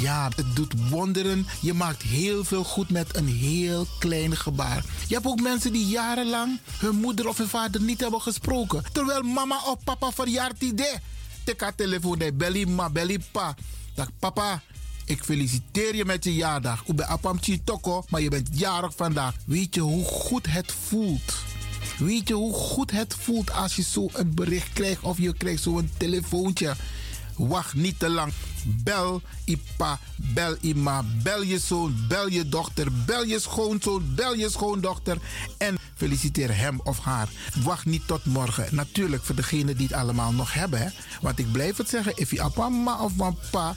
[0.00, 1.46] Ja, het doet wonderen.
[1.60, 4.84] Je maakt heel veel goed met een heel klein gebaar.
[5.08, 8.84] Je hebt ook mensen die jarenlang hun moeder of hun vader niet hebben gesproken.
[8.92, 10.94] Terwijl mama of papa verjaart idee.
[11.44, 12.18] Tik haar telefoon.
[12.18, 13.54] Hey, belly ma, belly pa.
[13.94, 14.62] Dag papa.
[15.04, 16.82] Ik feliciteer je met je jaardag.
[16.86, 19.34] Ik ben Apamchi Toko, maar je bent jarig vandaag.
[19.44, 21.51] Weet je hoe goed het voelt?
[21.98, 25.62] Weet je hoe goed het voelt als je zo een bericht krijgt of je krijgt
[25.62, 26.74] zo'n telefoontje?
[27.36, 28.32] Wacht niet te lang.
[28.64, 34.50] Bel Ipa, bel Ima, bel je zoon, bel je dochter, bel je schoonzoon, bel je
[34.50, 35.18] schoondochter
[35.58, 37.28] en feliciteer hem of haar.
[37.64, 38.74] Wacht niet tot morgen.
[38.74, 40.92] Natuurlijk voor degenen die het allemaal nog hebben.
[41.20, 43.12] Want ik blijf het zeggen, if je papa of
[43.50, 43.76] pa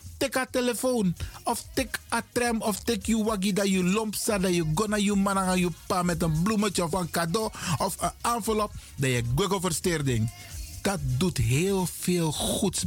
[0.21, 1.15] tik a telefoon.
[1.43, 2.61] Of tik a tram.
[2.61, 4.41] Of tik je waggie dat je lomp staat.
[4.41, 7.51] Dat je gonna je man aan je pa met een bloemetje of een cadeau.
[7.77, 8.71] Of een envelop.
[8.95, 10.31] Dat je google versteerding.
[10.81, 12.83] Dat doet heel veel goeds.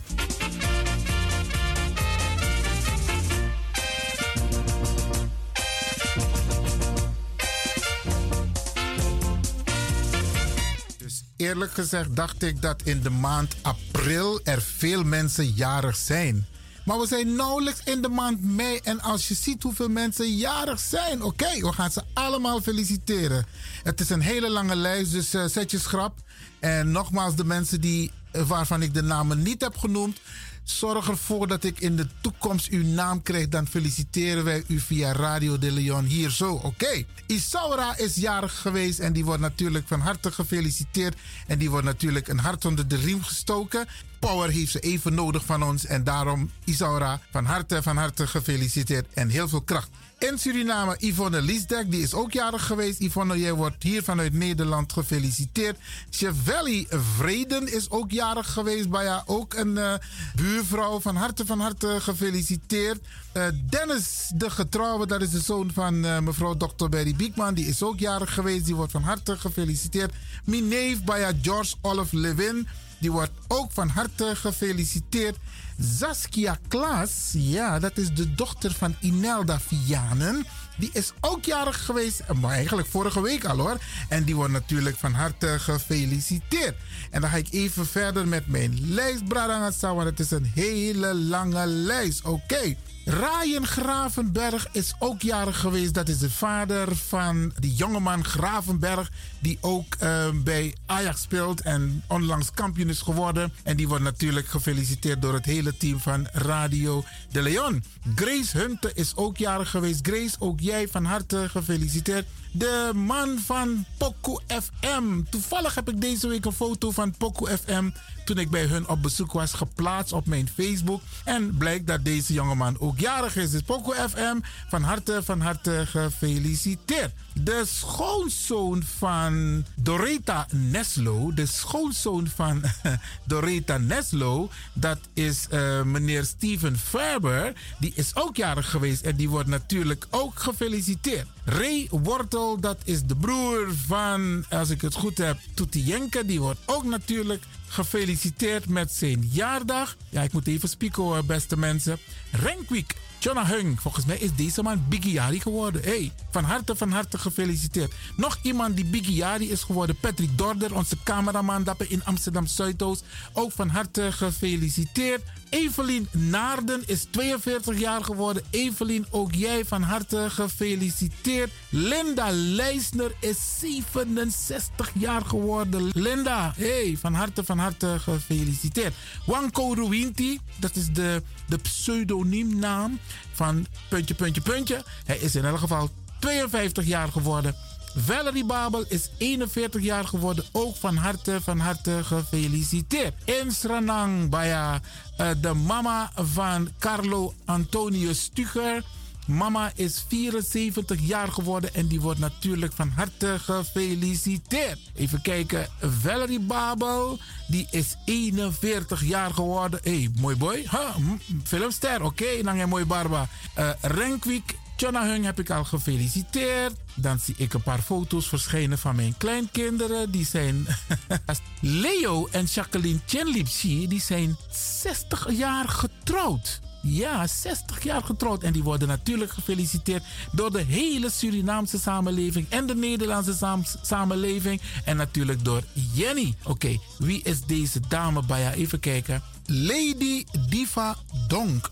[10.99, 16.47] Dus eerlijk gezegd dacht ik dat in de maand april er veel mensen jarig zijn.
[16.85, 18.79] Maar we zijn nauwelijks in de maand mei.
[18.83, 23.47] En als je ziet hoeveel mensen jarig zijn, oké, we gaan ze allemaal feliciteren.
[23.83, 26.19] Het is een hele lange lijst, dus uh, zet je schrap.
[26.61, 30.19] En nogmaals, de mensen die, eh, waarvan ik de namen niet heb genoemd,
[30.65, 33.49] zorg ervoor dat ik in de toekomst uw naam krijg.
[33.49, 36.53] Dan feliciteren wij u via Radio de Leon hier zo.
[36.53, 37.05] Oké.
[37.27, 41.17] Isaura is jarig geweest en die wordt natuurlijk van harte gefeliciteerd.
[41.47, 43.87] En die wordt natuurlijk een hart onder de riem gestoken.
[44.19, 45.87] Power heeft ze even nodig van ons.
[45.87, 49.89] En daarom Isaura van harte, van harte gefeliciteerd en heel veel kracht.
[50.31, 53.01] In Suriname, Yvonne Liesdek, die is ook jarig geweest.
[53.01, 55.77] Yvonne, jij wordt hier vanuit Nederland gefeliciteerd.
[56.11, 58.87] Chevelli Vreden is ook jarig geweest.
[58.91, 59.95] Jou ook een uh,
[60.35, 61.01] buurvrouw.
[61.01, 63.01] Van harte, van harte gefeliciteerd.
[63.37, 66.89] Uh, Dennis de Getrouwe, dat is de zoon van uh, mevrouw Dr.
[66.89, 67.55] Berry Biekman.
[67.55, 68.65] Die is ook jarig geweest.
[68.65, 70.13] Die wordt van harte gefeliciteerd.
[70.45, 72.69] Mijn neef, bij George Olive Levin.
[72.99, 75.37] Die wordt ook van harte gefeliciteerd.
[75.79, 80.47] Zaskia Klaas, ja, dat is de dochter van Inelda Vianen.
[80.77, 83.79] Die is ook jarig geweest, maar eigenlijk vorige week al hoor.
[84.09, 86.77] En die wordt natuurlijk van harte gefeliciteerd.
[87.11, 91.15] En dan ga ik even verder met mijn lijst, Bradangasa, want het is een hele
[91.15, 92.25] lange lijst.
[92.25, 92.77] Oké.
[93.05, 95.95] Ryan Gravenberg is ook jarig geweest.
[95.95, 99.11] Dat is de vader van die jongeman Gravenberg.
[99.45, 103.53] Die ook uh, bij Ajax speelt en onlangs kampioen is geworden.
[103.63, 107.85] En die wordt natuurlijk gefeliciteerd door het hele team van Radio de Leon.
[108.15, 110.07] Grace Hunter is ook jarig geweest.
[110.07, 112.27] Grace, ook jij van harte gefeliciteerd.
[112.53, 115.23] De man van Poco FM.
[115.31, 117.91] Toevallig heb ik deze week een foto van Poco FM
[118.25, 121.01] toen ik bij hun op bezoek was geplaatst op mijn Facebook.
[121.25, 123.51] En blijkt dat deze jongeman ook jarig is.
[123.51, 124.37] Dus Poco FM,
[124.69, 127.13] van harte, van harte gefeliciteerd.
[127.33, 129.34] De schoonzoon van
[129.75, 132.63] Doreta Neslo, de schoonzoon van
[133.25, 137.53] Doreta Neslo, dat is uh, meneer Steven Ferber.
[137.79, 141.27] Die is ook jarig geweest en die wordt natuurlijk ook gefeliciteerd.
[141.45, 146.27] Ray Wortel, dat is de broer van, als ik het goed heb, Toetie Jenke.
[146.27, 147.43] Die wordt ook natuurlijk
[147.75, 149.97] gefeliciteerd met zijn jaardag.
[150.09, 151.99] Ja, ik moet even spieken hoor, beste mensen.
[152.31, 155.83] Renkwiek Jonah Hung, volgens mij is deze man Biggie geworden.
[155.83, 157.93] Hey, van harte, van harte gefeliciteerd.
[158.17, 163.05] Nog iemand die Biggie is geworden, Patrick Dorder, onze cameraman dapper in Amsterdam Zuidoost.
[163.33, 165.23] Ook van harte gefeliciteerd.
[165.55, 168.43] Evelien Naarden is 42 jaar geworden.
[168.51, 171.51] Evelien, ook jij van harte gefeliciteerd.
[171.69, 175.91] Linda Leisner is 67 jaar geworden.
[175.93, 178.95] Linda, hey, van harte, van harte gefeliciteerd.
[179.27, 182.99] Wanko Ruinti, dat is de, de pseudoniemnaam
[183.33, 184.85] van puntje, puntje, puntje.
[185.05, 187.55] Hij is in elk geval 52 jaar geworden.
[187.97, 190.45] Valerie Babel is 41 jaar geworden.
[190.53, 193.15] Ook van harte, van harte gefeliciteerd.
[193.25, 194.81] In Sranang, Baya,
[195.21, 198.83] uh, de mama van Carlo Antonio Stuger.
[199.27, 204.79] Mama is 74 jaar geworden en die wordt natuurlijk van harte gefeliciteerd.
[204.95, 209.81] Even kijken, Valerie Babel, die is 41 jaar geworden.
[209.83, 210.67] Hé, hey, mooi boy.
[210.71, 210.97] Huh,
[211.45, 213.29] filmster, oké, okay, dan mooi barba.
[213.59, 216.73] Uh, Renkwiek Jonna Hung heb ik al gefeliciteerd.
[216.95, 220.11] Dan zie ik een paar foto's verschijnen van mijn kleinkinderen.
[220.11, 220.67] Die zijn
[221.61, 223.89] Leo en Jacqueline Chenlipsi.
[223.89, 226.61] Die zijn 60 jaar getrouwd.
[226.87, 228.43] Ja, 60 jaar getrouwd.
[228.43, 234.61] En die worden natuurlijk gefeliciteerd door de hele Surinaamse samenleving en de Nederlandse samenleving.
[234.85, 235.63] En natuurlijk door
[235.93, 236.35] Jenny.
[236.43, 238.23] Oké, wie is deze dame?
[238.23, 239.23] Baya, even kijken.
[239.47, 240.97] Lady Diva
[241.29, 241.71] Donk.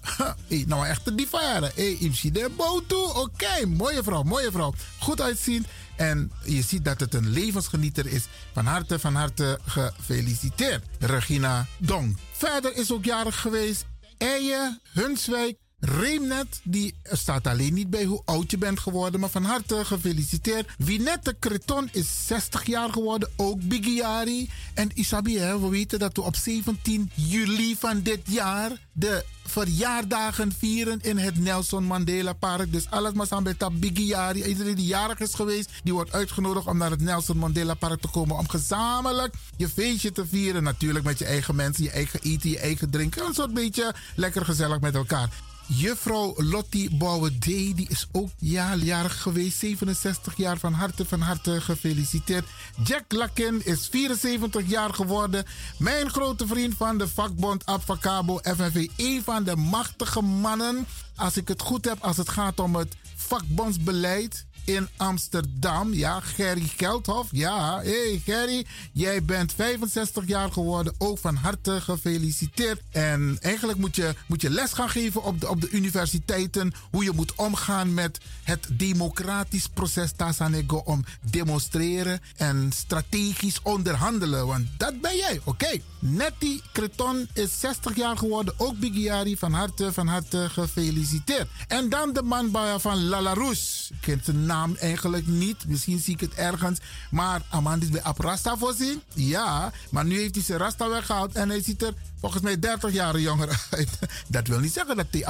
[0.66, 1.60] nou, echt een diva.
[1.74, 2.94] Hey, de Botu.
[2.94, 4.74] Oké, mooie vrouw, mooie vrouw.
[4.98, 5.66] Goed uitzien.
[5.96, 8.24] En je ziet dat het een levensgenieter is.
[8.52, 10.84] Van harte, van harte gefeliciteerd.
[10.98, 12.18] Regina Donk.
[12.32, 13.84] Verder is ook jarig geweest.
[14.22, 19.44] Eije Hunswijk Reemnet, die staat alleen niet bij hoe oud je bent geworden, maar van
[19.44, 20.68] harte gefeliciteerd.
[20.78, 24.50] Winette Creton is 60 jaar geworden, ook Bigiari.
[24.74, 31.00] En Isabi, we weten dat we op 17 juli van dit jaar de verjaardagen vieren
[31.00, 32.72] in het Nelson Mandela Park.
[32.72, 34.44] Dus alles maar samen bij Bigiari.
[34.44, 38.08] Iedereen die jarig is geweest, die wordt uitgenodigd om naar het Nelson Mandela Park te
[38.08, 38.38] komen.
[38.38, 40.62] Om gezamenlijk je feestje te vieren.
[40.62, 43.26] Natuurlijk met je eigen mensen, je eigen eten, je eigen drinken.
[43.26, 45.30] Een soort beetje lekker gezellig met elkaar.
[45.66, 49.58] Juffrouw Lottie Bouwe-D, die is ook jaarjarig geweest.
[49.58, 52.44] 67 jaar van harte, van harte gefeliciteerd.
[52.84, 55.44] Jack Lakin is 74 jaar geworden.
[55.78, 58.88] Mijn grote vriend van de vakbond Abfacabo FNV.
[58.96, 60.86] Een van de machtige mannen.
[61.16, 65.94] Als ik het goed heb, als het gaat om het vakbondsbeleid in Amsterdam.
[65.94, 67.28] Ja, Gerry Geldhof.
[67.30, 70.94] Ja, hey Gerry, jij bent 65 jaar geworden.
[70.98, 72.80] Ook van harte gefeliciteerd.
[72.90, 76.72] En eigenlijk moet je, moet je les gaan geven op de, op de universiteiten.
[76.90, 80.76] Hoe je moet omgaan met het democratisch proces Tasanego.
[80.76, 84.46] Om demonstreren en strategisch onderhandelen.
[84.46, 85.80] Want dat ben jij, oké.
[86.04, 88.54] Nettie Creton is 60 jaar geworden.
[88.56, 91.48] Ook Bigiari, van harte, van harte gefeliciteerd.
[91.68, 93.90] En dan de man van Lalarus.
[94.00, 95.66] Kent zijn naam eigenlijk niet.
[95.66, 96.78] Misschien zie ik het ergens.
[97.10, 99.02] Maar Amand is bij Aprasta voorzien.
[99.14, 101.34] Ja, maar nu heeft hij zijn rasta weggehaald.
[101.34, 103.88] En hij ziet er volgens mij 30 jaar jonger uit.
[104.28, 105.26] Dat wil niet zeggen dat die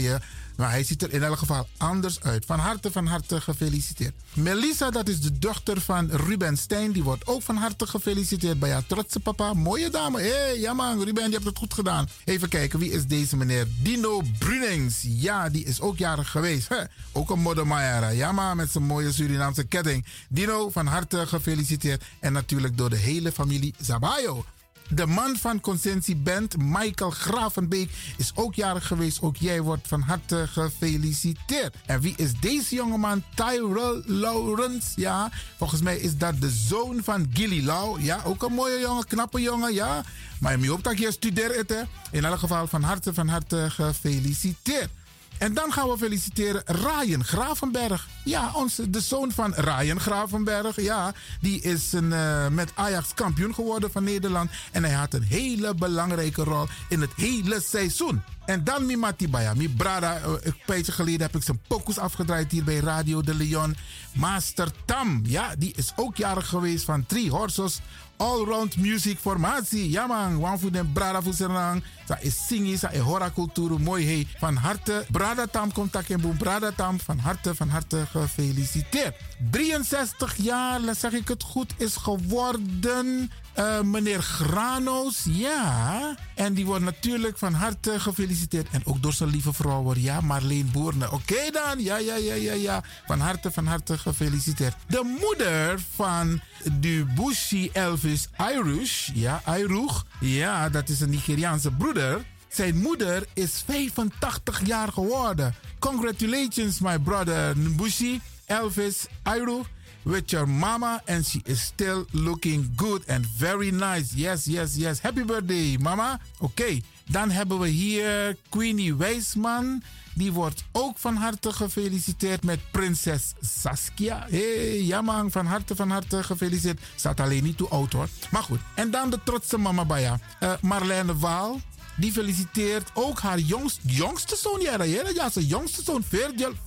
[0.00, 0.18] je
[0.56, 2.44] maar hij ziet er in elk geval anders uit.
[2.44, 4.14] Van harte, van harte gefeliciteerd.
[4.32, 6.92] Melissa, dat is de dochter van Ruben Stein.
[6.92, 9.52] Die wordt ook van harte gefeliciteerd bij haar trotse papa.
[9.54, 10.20] Mooie dame.
[10.20, 12.08] Hé, hey, ja man, Ruben, je hebt het goed gedaan.
[12.24, 13.66] Even kijken, wie is deze meneer?
[13.82, 14.96] Dino Brunings.
[15.02, 16.68] Ja, die is ook jarig geweest.
[17.12, 18.14] Ook een moddermaier.
[18.14, 20.04] Ja man, met zijn mooie Surinaamse ketting.
[20.28, 22.04] Dino, van harte gefeliciteerd.
[22.20, 24.44] En natuurlijk door de hele familie Zabayo.
[24.88, 29.22] De man van Consensie Band, Michael Gravenbeek, is ook jarig geweest.
[29.22, 31.76] Ook jij wordt van harte gefeliciteerd.
[31.86, 33.22] En wie is deze jongeman?
[33.34, 34.88] Tyrell Lawrence.
[34.96, 38.02] Ja, volgens mij is dat de zoon van Gilly Lau.
[38.02, 39.74] Ja, ook een mooie jongen, knappe jongen.
[39.74, 40.04] Ja,
[40.40, 41.68] maar je hoop dat je studeert.
[41.68, 41.80] Hè?
[42.10, 44.90] In elk geval van harte, van harte gefeliciteerd.
[45.38, 48.08] En dan gaan we feliciteren Ryan Gravenberg.
[48.24, 50.80] Ja, onze, de zoon van Ryan Gravenberg.
[50.80, 54.50] Ja, die is een, uh, met Ajax kampioen geworden van Nederland.
[54.72, 58.22] En hij had een hele belangrijke rol in het hele seizoen.
[58.46, 60.18] En dan mi Matibaya, mi brada.
[60.18, 63.76] Uh, een tijdje geleden heb ik zijn pokus afgedraaid hier bij Radio de Leon.
[64.12, 67.80] Master Tam, ja, die is ook jarig geweest van Three Horses
[68.16, 69.90] allround music formatie.
[69.90, 73.80] Ja man, wan voor den brada voor Sa is singi, sa is hora cultuur.
[73.80, 74.26] Mooi hey.
[74.38, 76.36] Van harte, brada tam komt tak en boem.
[76.36, 79.16] Brada tam, van harte, van harte gefeliciteerd.
[79.50, 86.16] 63 jaar, zeg ik het goed, is geworden Eh, meneer Granos, ja.
[86.34, 88.68] En die wordt natuurlijk van harte gefeliciteerd.
[88.70, 91.12] En ook door zijn lieve vrouw, ja, Marleen Boerne.
[91.12, 92.82] Oké dan, ja, ja, ja, ja, ja.
[93.06, 94.74] Van harte, van harte gefeliciteerd.
[94.88, 96.40] De moeder van
[96.72, 100.04] Dubushi Elvis Irish, ja, Iruch.
[100.20, 102.24] Ja, dat is een Nigeriaanse broeder.
[102.48, 105.54] Zijn moeder is 85 jaar geworden.
[105.78, 109.66] Congratulations, my brother Nbushi Elvis Iruch
[110.06, 114.14] with your mama and she is still looking good and very nice.
[114.14, 115.00] Yes, yes, yes.
[115.00, 116.18] Happy birthday, mama.
[116.38, 116.80] Oké,
[117.10, 119.82] dan hebben we hier Queenie Wijsman.
[120.14, 124.26] Die wordt ook van harte gefeliciteerd met prinses Saskia.
[124.30, 126.80] hey, ja man, van harte, van harte gefeliciteerd.
[126.94, 128.08] Staat alleen niet toe oud hoor.
[128.30, 130.18] Maar goed, en dan de trotse mama Baya.
[130.40, 131.60] Uh, Marlene Waal.
[131.96, 134.60] Die feliciteert ook haar jongst, jongste zoon.
[134.60, 136.04] Ja, ja, zijn jongste zoon,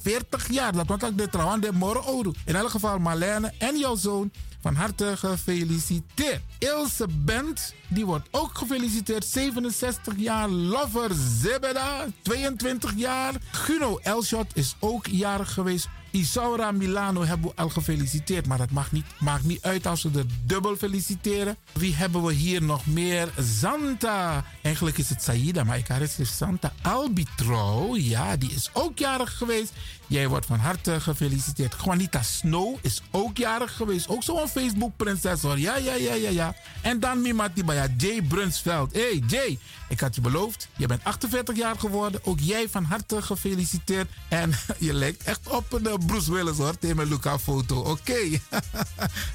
[0.02, 0.74] 40 jaar.
[0.74, 4.76] Dat wordt ook de trouwens de morgen In elk geval, Marlene en jouw zoon van
[4.76, 6.42] harte gefeliciteerd.
[6.58, 9.26] Ilse Bent, die wordt ook gefeliciteerd.
[9.26, 10.50] 67 jaar.
[10.50, 11.12] Lover
[11.42, 13.34] Zebeda, 22 jaar.
[13.52, 15.88] Guno Elshot is ook jarig geweest.
[16.12, 20.20] Isaura Milano hebben we al gefeliciteerd, maar dat mag niet, maakt niet uit als we
[20.20, 21.58] er dubbel feliciteren.
[21.74, 23.30] Wie hebben we hier nog meer?
[23.38, 24.46] Santa.
[24.62, 27.96] Eigenlijk is het Saida, maar ik haar Santa Albitro.
[27.98, 29.74] Ja, die is ook jarig geweest.
[30.08, 31.76] Jij wordt van harte gefeliciteerd.
[31.84, 34.08] Juanita Snow is ook jarig geweest.
[34.08, 35.60] Ook zo'n Facebook-prinses hoor.
[35.60, 36.56] Ja, ja, ja, ja, ja.
[36.82, 38.94] En dan Mimati Baya, Jay Brunsveld.
[38.94, 40.68] hey, Jay, ik had je beloofd.
[40.78, 42.22] Je bent 48 jaar geworden.
[42.24, 44.10] Ook jij van harte gefeliciteerd.
[44.28, 46.78] En je lijkt echt op een uh, Bruce Willis hoor.
[46.78, 47.80] Tegen Luca foto.
[47.80, 48.20] Oké.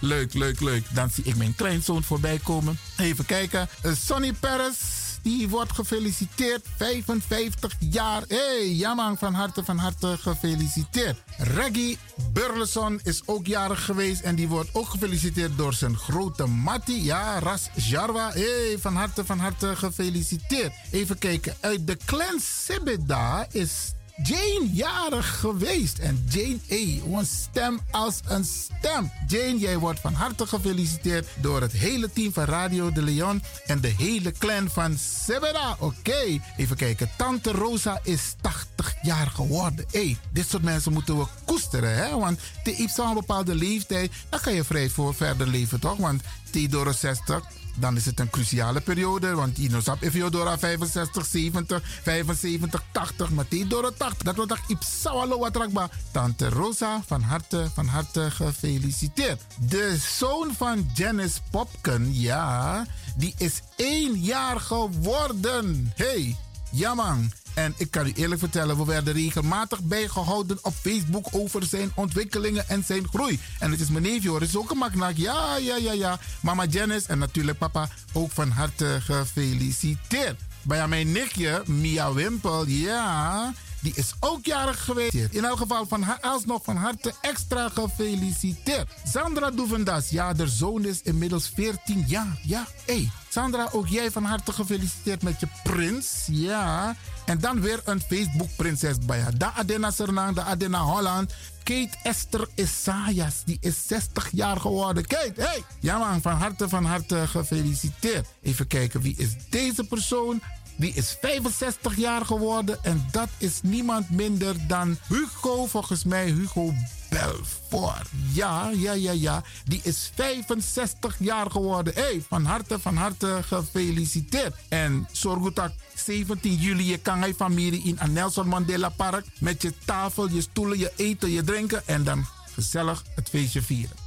[0.01, 0.85] leuk, leuk, leuk.
[0.91, 2.79] Dan zie ik mijn kleinzoon voorbij komen.
[2.97, 3.69] Even kijken.
[3.85, 6.67] Uh, Sonny Paris die wordt gefeliciteerd.
[6.77, 8.23] 55 jaar.
[8.29, 11.23] Hé, hey, Jamang, van harte, van harte gefeliciteerd.
[11.39, 11.99] Reggie
[12.33, 17.05] Burleson is ook jarig geweest en die wordt ook gefeliciteerd door zijn grote Matti.
[17.05, 18.31] Ja, Ras Jarwa.
[18.33, 20.73] Hé, hey, van harte, van harte gefeliciteerd.
[20.91, 21.55] Even kijken.
[21.61, 25.99] Uit de clan Sibida is Jane jarig geweest.
[25.99, 29.13] En Jane, hey, een stem als een stem.
[29.27, 33.81] Jane, jij wordt van harte gefeliciteerd door het hele team van Radio de Leon en
[33.81, 35.77] de hele clan van Sebeda.
[35.79, 37.11] Oké, even kijken.
[37.17, 39.85] Tante Rosa is 80 jaar geworden.
[39.91, 42.19] hey, dit soort mensen moeten we koesteren, hè?
[42.19, 45.97] Want te iets een bepaalde leeftijd, dan kan je vrij voor verder leven, toch?
[45.97, 47.43] Want die door 60
[47.75, 49.35] dan is het een cruciale periode.
[49.35, 54.23] Want Inosap door 65, 70, 75, 80, maar die door 80.
[54.23, 55.89] Dat wordt echt ipsawalo watrakba.
[56.11, 59.43] Tante Rosa, van harte, van harte gefeliciteerd.
[59.69, 65.93] De zoon van Janice Popken, ja, die is één jaar geworden.
[65.95, 66.37] Hey,
[66.75, 67.33] ja man.
[67.55, 72.69] En ik kan u eerlijk vertellen, we werden regelmatig bijgehouden op Facebook over zijn ontwikkelingen
[72.69, 73.41] en zijn groei.
[73.59, 75.17] En het is mijn neefje hoor, het is ook een maknak.
[75.17, 76.19] Ja, ja, ja, ja.
[76.41, 80.41] Mama Janice en natuurlijk papa ook van harte gefeliciteerd.
[80.63, 83.53] Bij mijn nichtje, Mia Wimpel, ja,
[83.85, 85.15] die is ook jarig geweest.
[85.15, 88.89] In elk geval van haar alsnog van harte extra gefeliciteerd.
[89.05, 92.39] Sandra Doevendas, ja, de zoon is inmiddels 14 jaar.
[92.43, 92.95] Ja, hé.
[92.95, 96.25] Hey, Sandra, ook jij van harte gefeliciteerd met je prins.
[96.31, 96.97] Ja.
[97.25, 99.39] En dan weer een Facebook-prinses bij haar.
[99.39, 101.33] Da Adena Sernang, da Adena Holland.
[101.63, 105.07] Kate Esther Isaias, die is 60 jaar geworden.
[105.07, 105.65] Kate, hey!
[105.81, 108.27] Ja man, van harte, van harte gefeliciteerd.
[108.43, 110.41] Even kijken, wie is deze persoon?
[110.77, 116.73] Die is 65 jaar geworden en dat is niemand minder dan Hugo, volgens mij Hugo
[117.09, 118.09] Belfort.
[118.33, 119.43] Ja, ja, ja, ja.
[119.65, 121.95] Die is 65 jaar geworden.
[121.95, 124.55] hey, van harte, van harte gefeliciteerd.
[124.69, 129.27] En Sorgutak, 17 juli, je kan hij familie in aan Nelson Mandela Park.
[129.39, 131.83] Met je tafel, je stoelen, je eten, je drinken.
[131.87, 134.04] En dan gezellig het feestje vieren.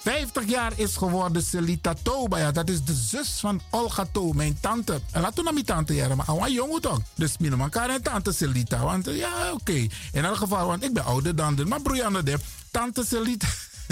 [0.00, 2.38] 50 jaar is geworden Selita Toba.
[2.38, 5.00] Ja, dat is de zus van Olga To, mijn tante.
[5.12, 7.00] En laat toen naar mijn tante jaren, maar een jongen toch.
[7.14, 8.84] Dus mijn elkaar en tante Selita.
[8.84, 9.86] Want ja, oké.
[10.12, 11.64] In elk geval, want ik ben ouder dan de.
[11.64, 12.38] Maar broer de
[12.70, 13.46] tante Selita.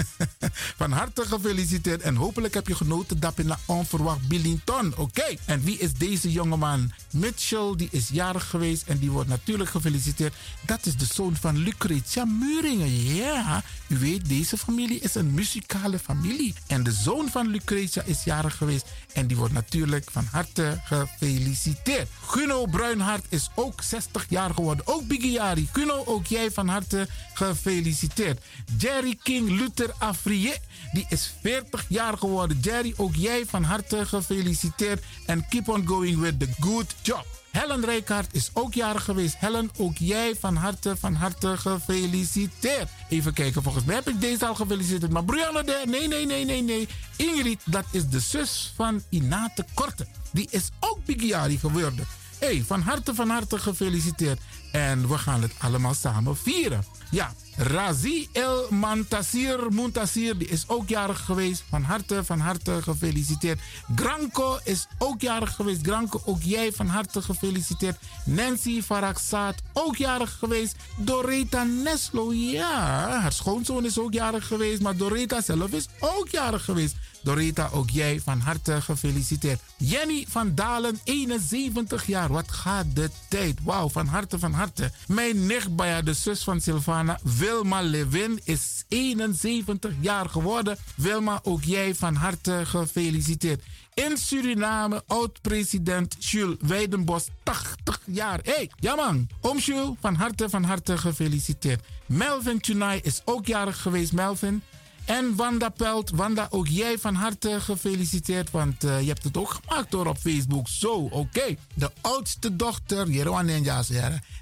[0.77, 4.93] Van harte gefeliciteerd en hopelijk heb je genoten dat in la onverwacht Billington.
[4.97, 6.91] Oké, en wie is deze jongeman?
[7.11, 10.33] Mitchell, die is jarig geweest en die wordt natuurlijk gefeliciteerd.
[10.65, 13.15] Dat is de zoon van Lucretia Muringen.
[13.15, 16.53] Ja, u weet, deze familie is een muzikale familie.
[16.67, 22.09] En de zoon van Lucretia is jarig geweest en die wordt natuurlijk van harte gefeliciteerd.
[22.25, 24.87] Guno Bruinhart is ook 60 jaar geworden.
[24.87, 25.69] Ook Bigiari.
[25.71, 28.39] Guno, ook jij van harte gefeliciteerd.
[28.77, 30.53] Jerry King Luther Afrié,
[30.91, 32.59] die is 40 jaar geworden.
[32.59, 35.03] Jerry, ook jij van harte gefeliciteerd.
[35.25, 37.25] En keep on going with the good job.
[37.51, 39.35] Helen Rijkaard is ook jarig geweest.
[39.37, 42.89] Helen, ook jij van harte, van harte gefeliciteerd.
[43.09, 45.11] Even kijken, volgens mij heb ik deze al gefeliciteerd.
[45.11, 46.87] Maar Brianna, de, nee, nee, nee, nee, nee.
[47.15, 50.07] Ingrid, dat is de zus van Inate Korte.
[50.31, 52.07] Die is ook Bigiari geworden.
[52.39, 54.39] hey, van harte, van harte gefeliciteerd.
[54.71, 56.85] En we gaan het allemaal samen vieren.
[57.11, 61.63] Ja, Razi El Mantasir Muntasir, die is ook jarig geweest.
[61.69, 63.59] Van harte, van harte gefeliciteerd.
[63.95, 65.81] Granko is ook jarig geweest.
[65.81, 67.97] Granko, ook jij van harte gefeliciteerd.
[68.25, 70.75] Nancy Faraksaat, ook jarig geweest.
[70.97, 74.81] Doreta Neslo, ja, haar schoonzoon is ook jarig geweest.
[74.81, 76.95] Maar Doreta zelf is ook jarig geweest.
[77.21, 79.61] Dorita, ook jij van harte gefeliciteerd.
[79.77, 82.31] Jenny van Dalen, 71 jaar.
[82.31, 83.57] Wat gaat de tijd?
[83.63, 84.91] Wauw, van harte, van harte.
[85.07, 87.19] Mijn nicht, de zus van Sylvana,
[87.49, 90.77] Wilma Levin, is 71 jaar geworden.
[90.95, 93.63] Wilma, ook jij van harte gefeliciteerd.
[93.93, 98.39] In Suriname, oud-president Jules Weidenbos, 80 jaar.
[98.43, 99.27] Hé, hey, ja man.
[99.41, 101.83] Oom Jules, van harte, van harte gefeliciteerd.
[102.05, 104.61] Melvin Tunai is ook jarig geweest, Melvin.
[105.05, 109.59] En Wanda Pelt, Wanda, ook jij van harte gefeliciteerd, want uh, je hebt het ook
[109.63, 110.67] gemaakt door op Facebook.
[110.67, 111.15] Zo, oké.
[111.15, 111.57] Okay.
[111.73, 113.63] De oudste dochter, Jeroen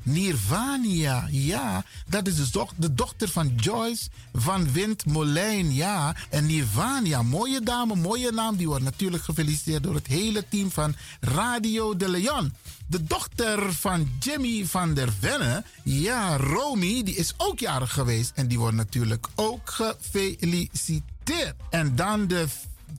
[0.07, 6.15] Nirvania, ja, dat is de, do de dochter van Joyce van Wind Molijn, ja.
[6.29, 10.95] En Nirvania, mooie dame, mooie naam, die wordt natuurlijk gefeliciteerd door het hele team van
[11.19, 12.53] Radio de Leon.
[12.87, 18.31] De dochter van Jimmy van der Venne, ja, Romy, die is ook jarig geweest.
[18.35, 21.55] En die wordt natuurlijk ook gefeliciteerd.
[21.69, 22.45] En dan de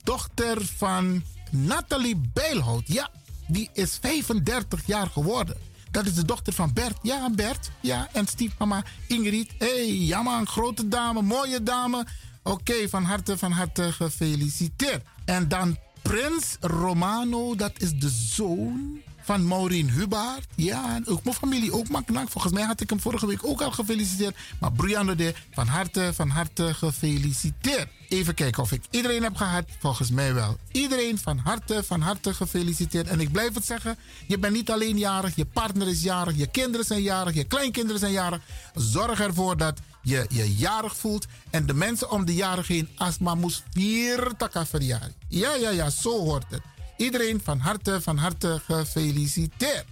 [0.03, 2.83] dochter van Nathalie Bijlhout.
[2.85, 3.09] Ja,
[3.47, 5.68] die is 35 jaar geworden.
[5.91, 6.97] Dat is de dochter van Bert.
[7.01, 7.71] Ja, Bert.
[7.79, 9.51] Ja, en stiefmama Ingrid.
[9.57, 12.05] Hé, hey, ja man, grote dame, mooie dame.
[12.43, 15.03] Oké, van harte, van harte gefeliciteerd.
[15.25, 20.47] En dan Prins Romano, dat is de zoon van Maureen Hubaert.
[20.55, 22.29] Ja, ook mijn familie, ook Maknak.
[22.29, 24.35] Volgens mij had ik hem vorige week ook al gefeliciteerd.
[24.59, 27.87] Maar Brianne de, van harte, van harte gefeliciteerd.
[28.07, 29.63] Even kijken of ik iedereen heb gehad.
[29.79, 30.57] Volgens mij wel.
[30.71, 33.07] Iedereen van harte, van harte gefeliciteerd.
[33.07, 35.35] En ik blijf het zeggen, je bent niet alleen jarig.
[35.35, 38.41] Je partner is jarig, je kinderen zijn jarig, je kleinkinderen zijn jarig.
[38.75, 41.25] Zorg ervoor dat je je jarig voelt.
[41.49, 45.13] En de mensen om de jarig heen, astma moest vier takafariari.
[45.27, 46.61] Ja, ja, ja, zo hoort het.
[46.99, 49.85] Iedereen van harte, van harte gefeliciteerd.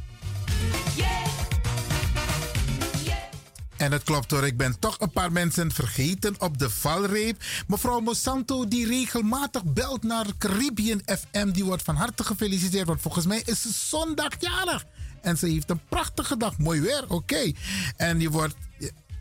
[3.77, 7.41] En het klopt hoor, ik ben toch een paar mensen vergeten op de valreep.
[7.67, 12.87] Mevrouw Mosanto, die regelmatig belt naar Caribbean FM, die wordt van harte gefeliciteerd.
[12.87, 14.85] Want volgens mij is ze zondagjarig.
[15.21, 17.51] En ze heeft een prachtige dag, mooi weer, oké.
[17.95, 18.55] En die wordt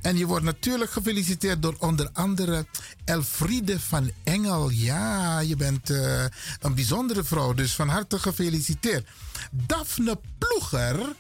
[0.07, 2.67] en je wordt natuurlijk gefeliciteerd door onder andere
[3.05, 4.71] Elfriede van Engel.
[4.71, 6.25] Ja, je bent uh,
[6.61, 9.07] een bijzondere vrouw, dus van harte gefeliciteerd.
[9.51, 11.15] Daphne Ploeger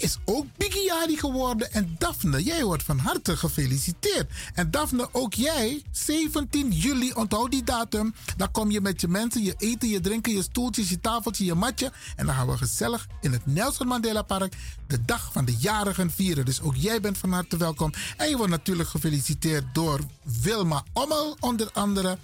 [0.00, 1.72] is ook Bigiari geworden.
[1.72, 4.30] En Daphne, jij wordt van harte gefeliciteerd.
[4.54, 8.14] En Daphne, ook jij, 17 juli, onthoud die datum.
[8.36, 11.54] Dan kom je met je mensen, je eten, je drinken, je stoeltjes, je tafeltje, je
[11.54, 11.92] matje.
[12.16, 14.54] En dan gaan we gezellig in het Nelson Mandela Park
[14.86, 16.44] de dag van de jarigen vieren.
[16.44, 17.92] Dus ook jij bent van harte welkom.
[18.16, 20.00] En je wordt natuurlijk gefeliciteerd door
[20.42, 22.18] Wilma Ommel, onder andere.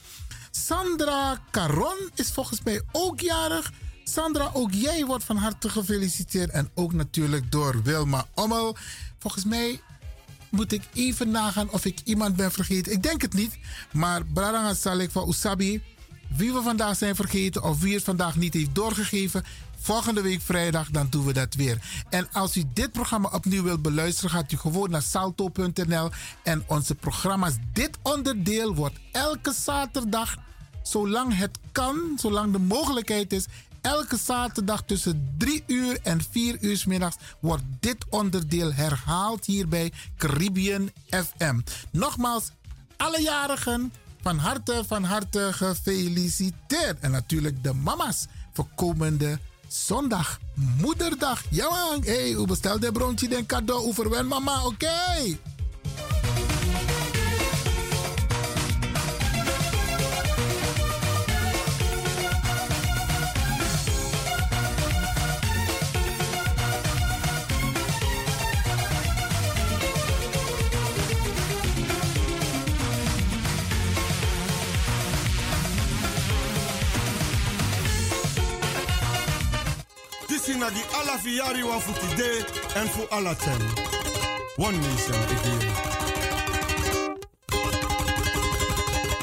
[0.50, 3.72] Sandra Caron is volgens mij ook jarig.
[4.08, 6.50] Sandra, ook jij wordt van harte gefeliciteerd.
[6.50, 8.76] En ook natuurlijk door Wilma Ommel.
[9.18, 9.80] Volgens mij
[10.48, 12.92] moet ik even nagaan of ik iemand ben vergeten.
[12.92, 13.58] Ik denk het niet.
[13.92, 15.82] Maar Braranga Salek van Usabi.
[16.36, 19.44] Wie we vandaag zijn vergeten of wie het vandaag niet heeft doorgegeven.
[19.80, 21.78] Volgende week vrijdag, dan doen we dat weer.
[22.10, 26.10] En als u dit programma opnieuw wilt beluisteren, gaat u gewoon naar salto.nl.
[26.42, 30.36] En onze programma's, dit onderdeel wordt elke zaterdag,
[30.82, 33.46] zolang het kan, zolang de mogelijkheid is,
[33.80, 39.92] Elke zaterdag tussen 3 uur en 4 uur middags wordt dit onderdeel herhaald hier bij
[40.16, 41.60] Caribbean FM.
[41.90, 42.50] Nogmaals,
[42.96, 47.00] alle jarigen van harte, van harte gefeliciteerd.
[47.00, 51.42] En natuurlijk de mama's voor komende zondag, moederdag.
[51.50, 53.94] Ja hey, hoe bestel de broodje den cadeau?
[53.94, 55.38] Hoe mama, oké?
[81.18, 82.44] Afiari wa voor today
[82.74, 83.64] en voor alle time.
[84.56, 85.72] One nation again.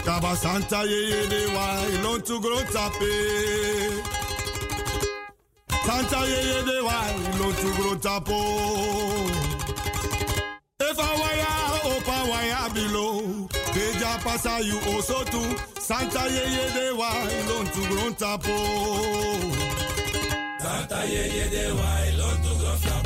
[0.03, 3.13] Kaba Santa ye de wa ilon tu grow tape.
[5.85, 7.01] Santa ye de wa
[7.33, 8.39] ilon tu grow tapo.
[10.79, 11.53] If I waya
[11.95, 13.47] opa waya below.
[13.73, 15.55] Deja pasa you also too.
[15.79, 19.64] Santa ye de wa ilon tu grow tapo.
[20.95, 23.04] Taye ye de wai, e lon tu go.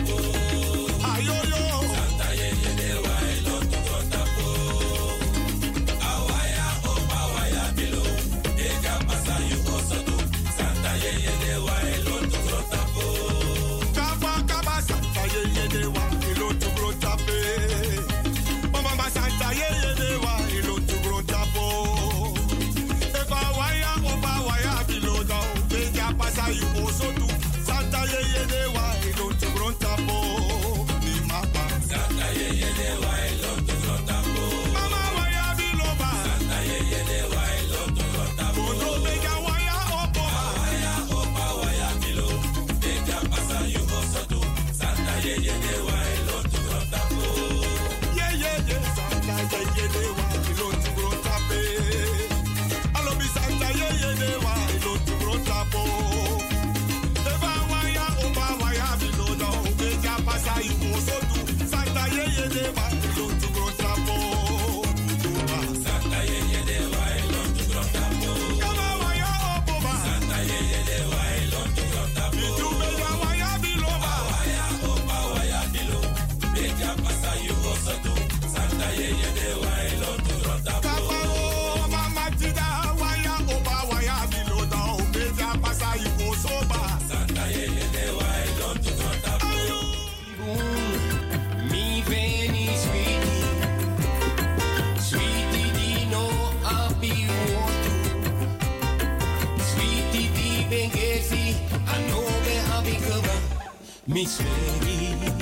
[104.10, 105.39] me espere.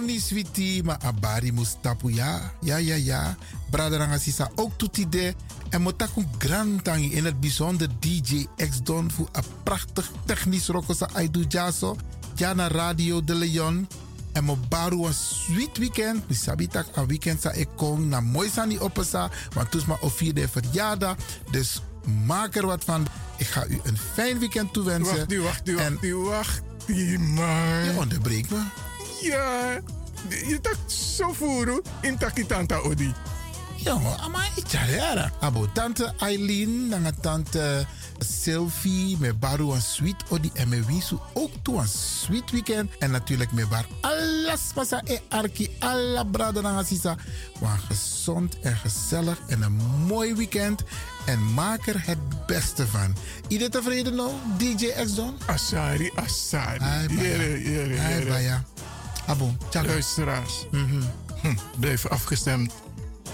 [0.00, 2.52] Ondi switi ma abari mustapu ya.
[2.60, 3.36] Ja, ja, ja.
[3.70, 5.34] Braderanga sisa ook toetide.
[5.68, 11.44] En motaku grantangi in het bijzonder DJ X Don voor een prachtig technisch rokosa Aidu
[11.48, 11.96] Jaso.
[12.34, 13.88] Jana Radio de Leon.
[14.32, 16.24] En mo baru een sweet weekend.
[16.26, 18.08] We ik een weekend sa ik kom.
[18.08, 19.30] Na mooi sani opesa.
[19.54, 21.16] Want toes ma o vierde verjaardag.
[21.50, 21.82] Dus
[22.26, 23.06] maak er wat van.
[23.36, 25.16] Ik ga u een fijn weekend toewensen.
[25.16, 25.64] Wacht nu, wacht
[26.00, 26.62] nu, wacht.
[26.86, 27.18] Die.
[27.18, 28.79] Je onderbreekt me.
[29.22, 29.80] Ja.
[30.28, 33.12] Je tak zo voeren in taki tanta odi.
[33.76, 35.32] Jongen, amai italiara.
[35.40, 37.86] Abo tante Aileen, dan tante
[38.18, 42.90] Selfie, me baru een sweet odi en met wisu ook toe een sweet weekend.
[42.98, 47.16] En natuurlijk me bar alles pasa e arki, alla brada nanga sisa.
[47.60, 50.82] Maar gezond en gezellig en een mooi weekend.
[51.26, 53.16] En maak er het beste van.
[53.48, 55.36] Iedereen tevreden nou, DJ X-Don?
[55.46, 56.78] Asari, Asari.
[56.78, 58.00] Hai, baya.
[58.00, 58.64] Hai, baya.
[59.26, 59.58] Ah, Abon.
[59.72, 62.72] Luisteraars, hm, blijf afgestemd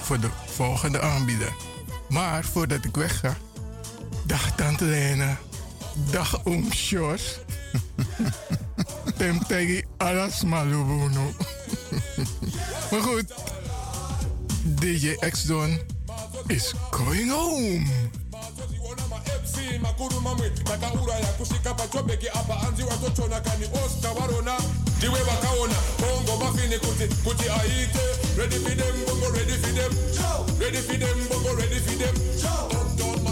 [0.01, 1.55] voor de volgende aanbieder.
[2.09, 3.37] Maar voordat ik wegga,
[4.25, 5.39] dag Tante Lena,
[6.11, 7.39] dag Oom Sjors.
[9.19, 11.35] Temtegi alles malubuno.
[12.91, 13.35] maar goed,
[14.63, 15.81] DJ X-Don
[16.47, 17.87] is going home.
[24.97, 28.05] Ndiwe vakaona bongo mafini kuti kuti aite
[28.39, 29.93] ready for them bongo ready for them.
[30.61, 32.15] Ready for them bongo ready for them.
[32.43, 33.23] Downtown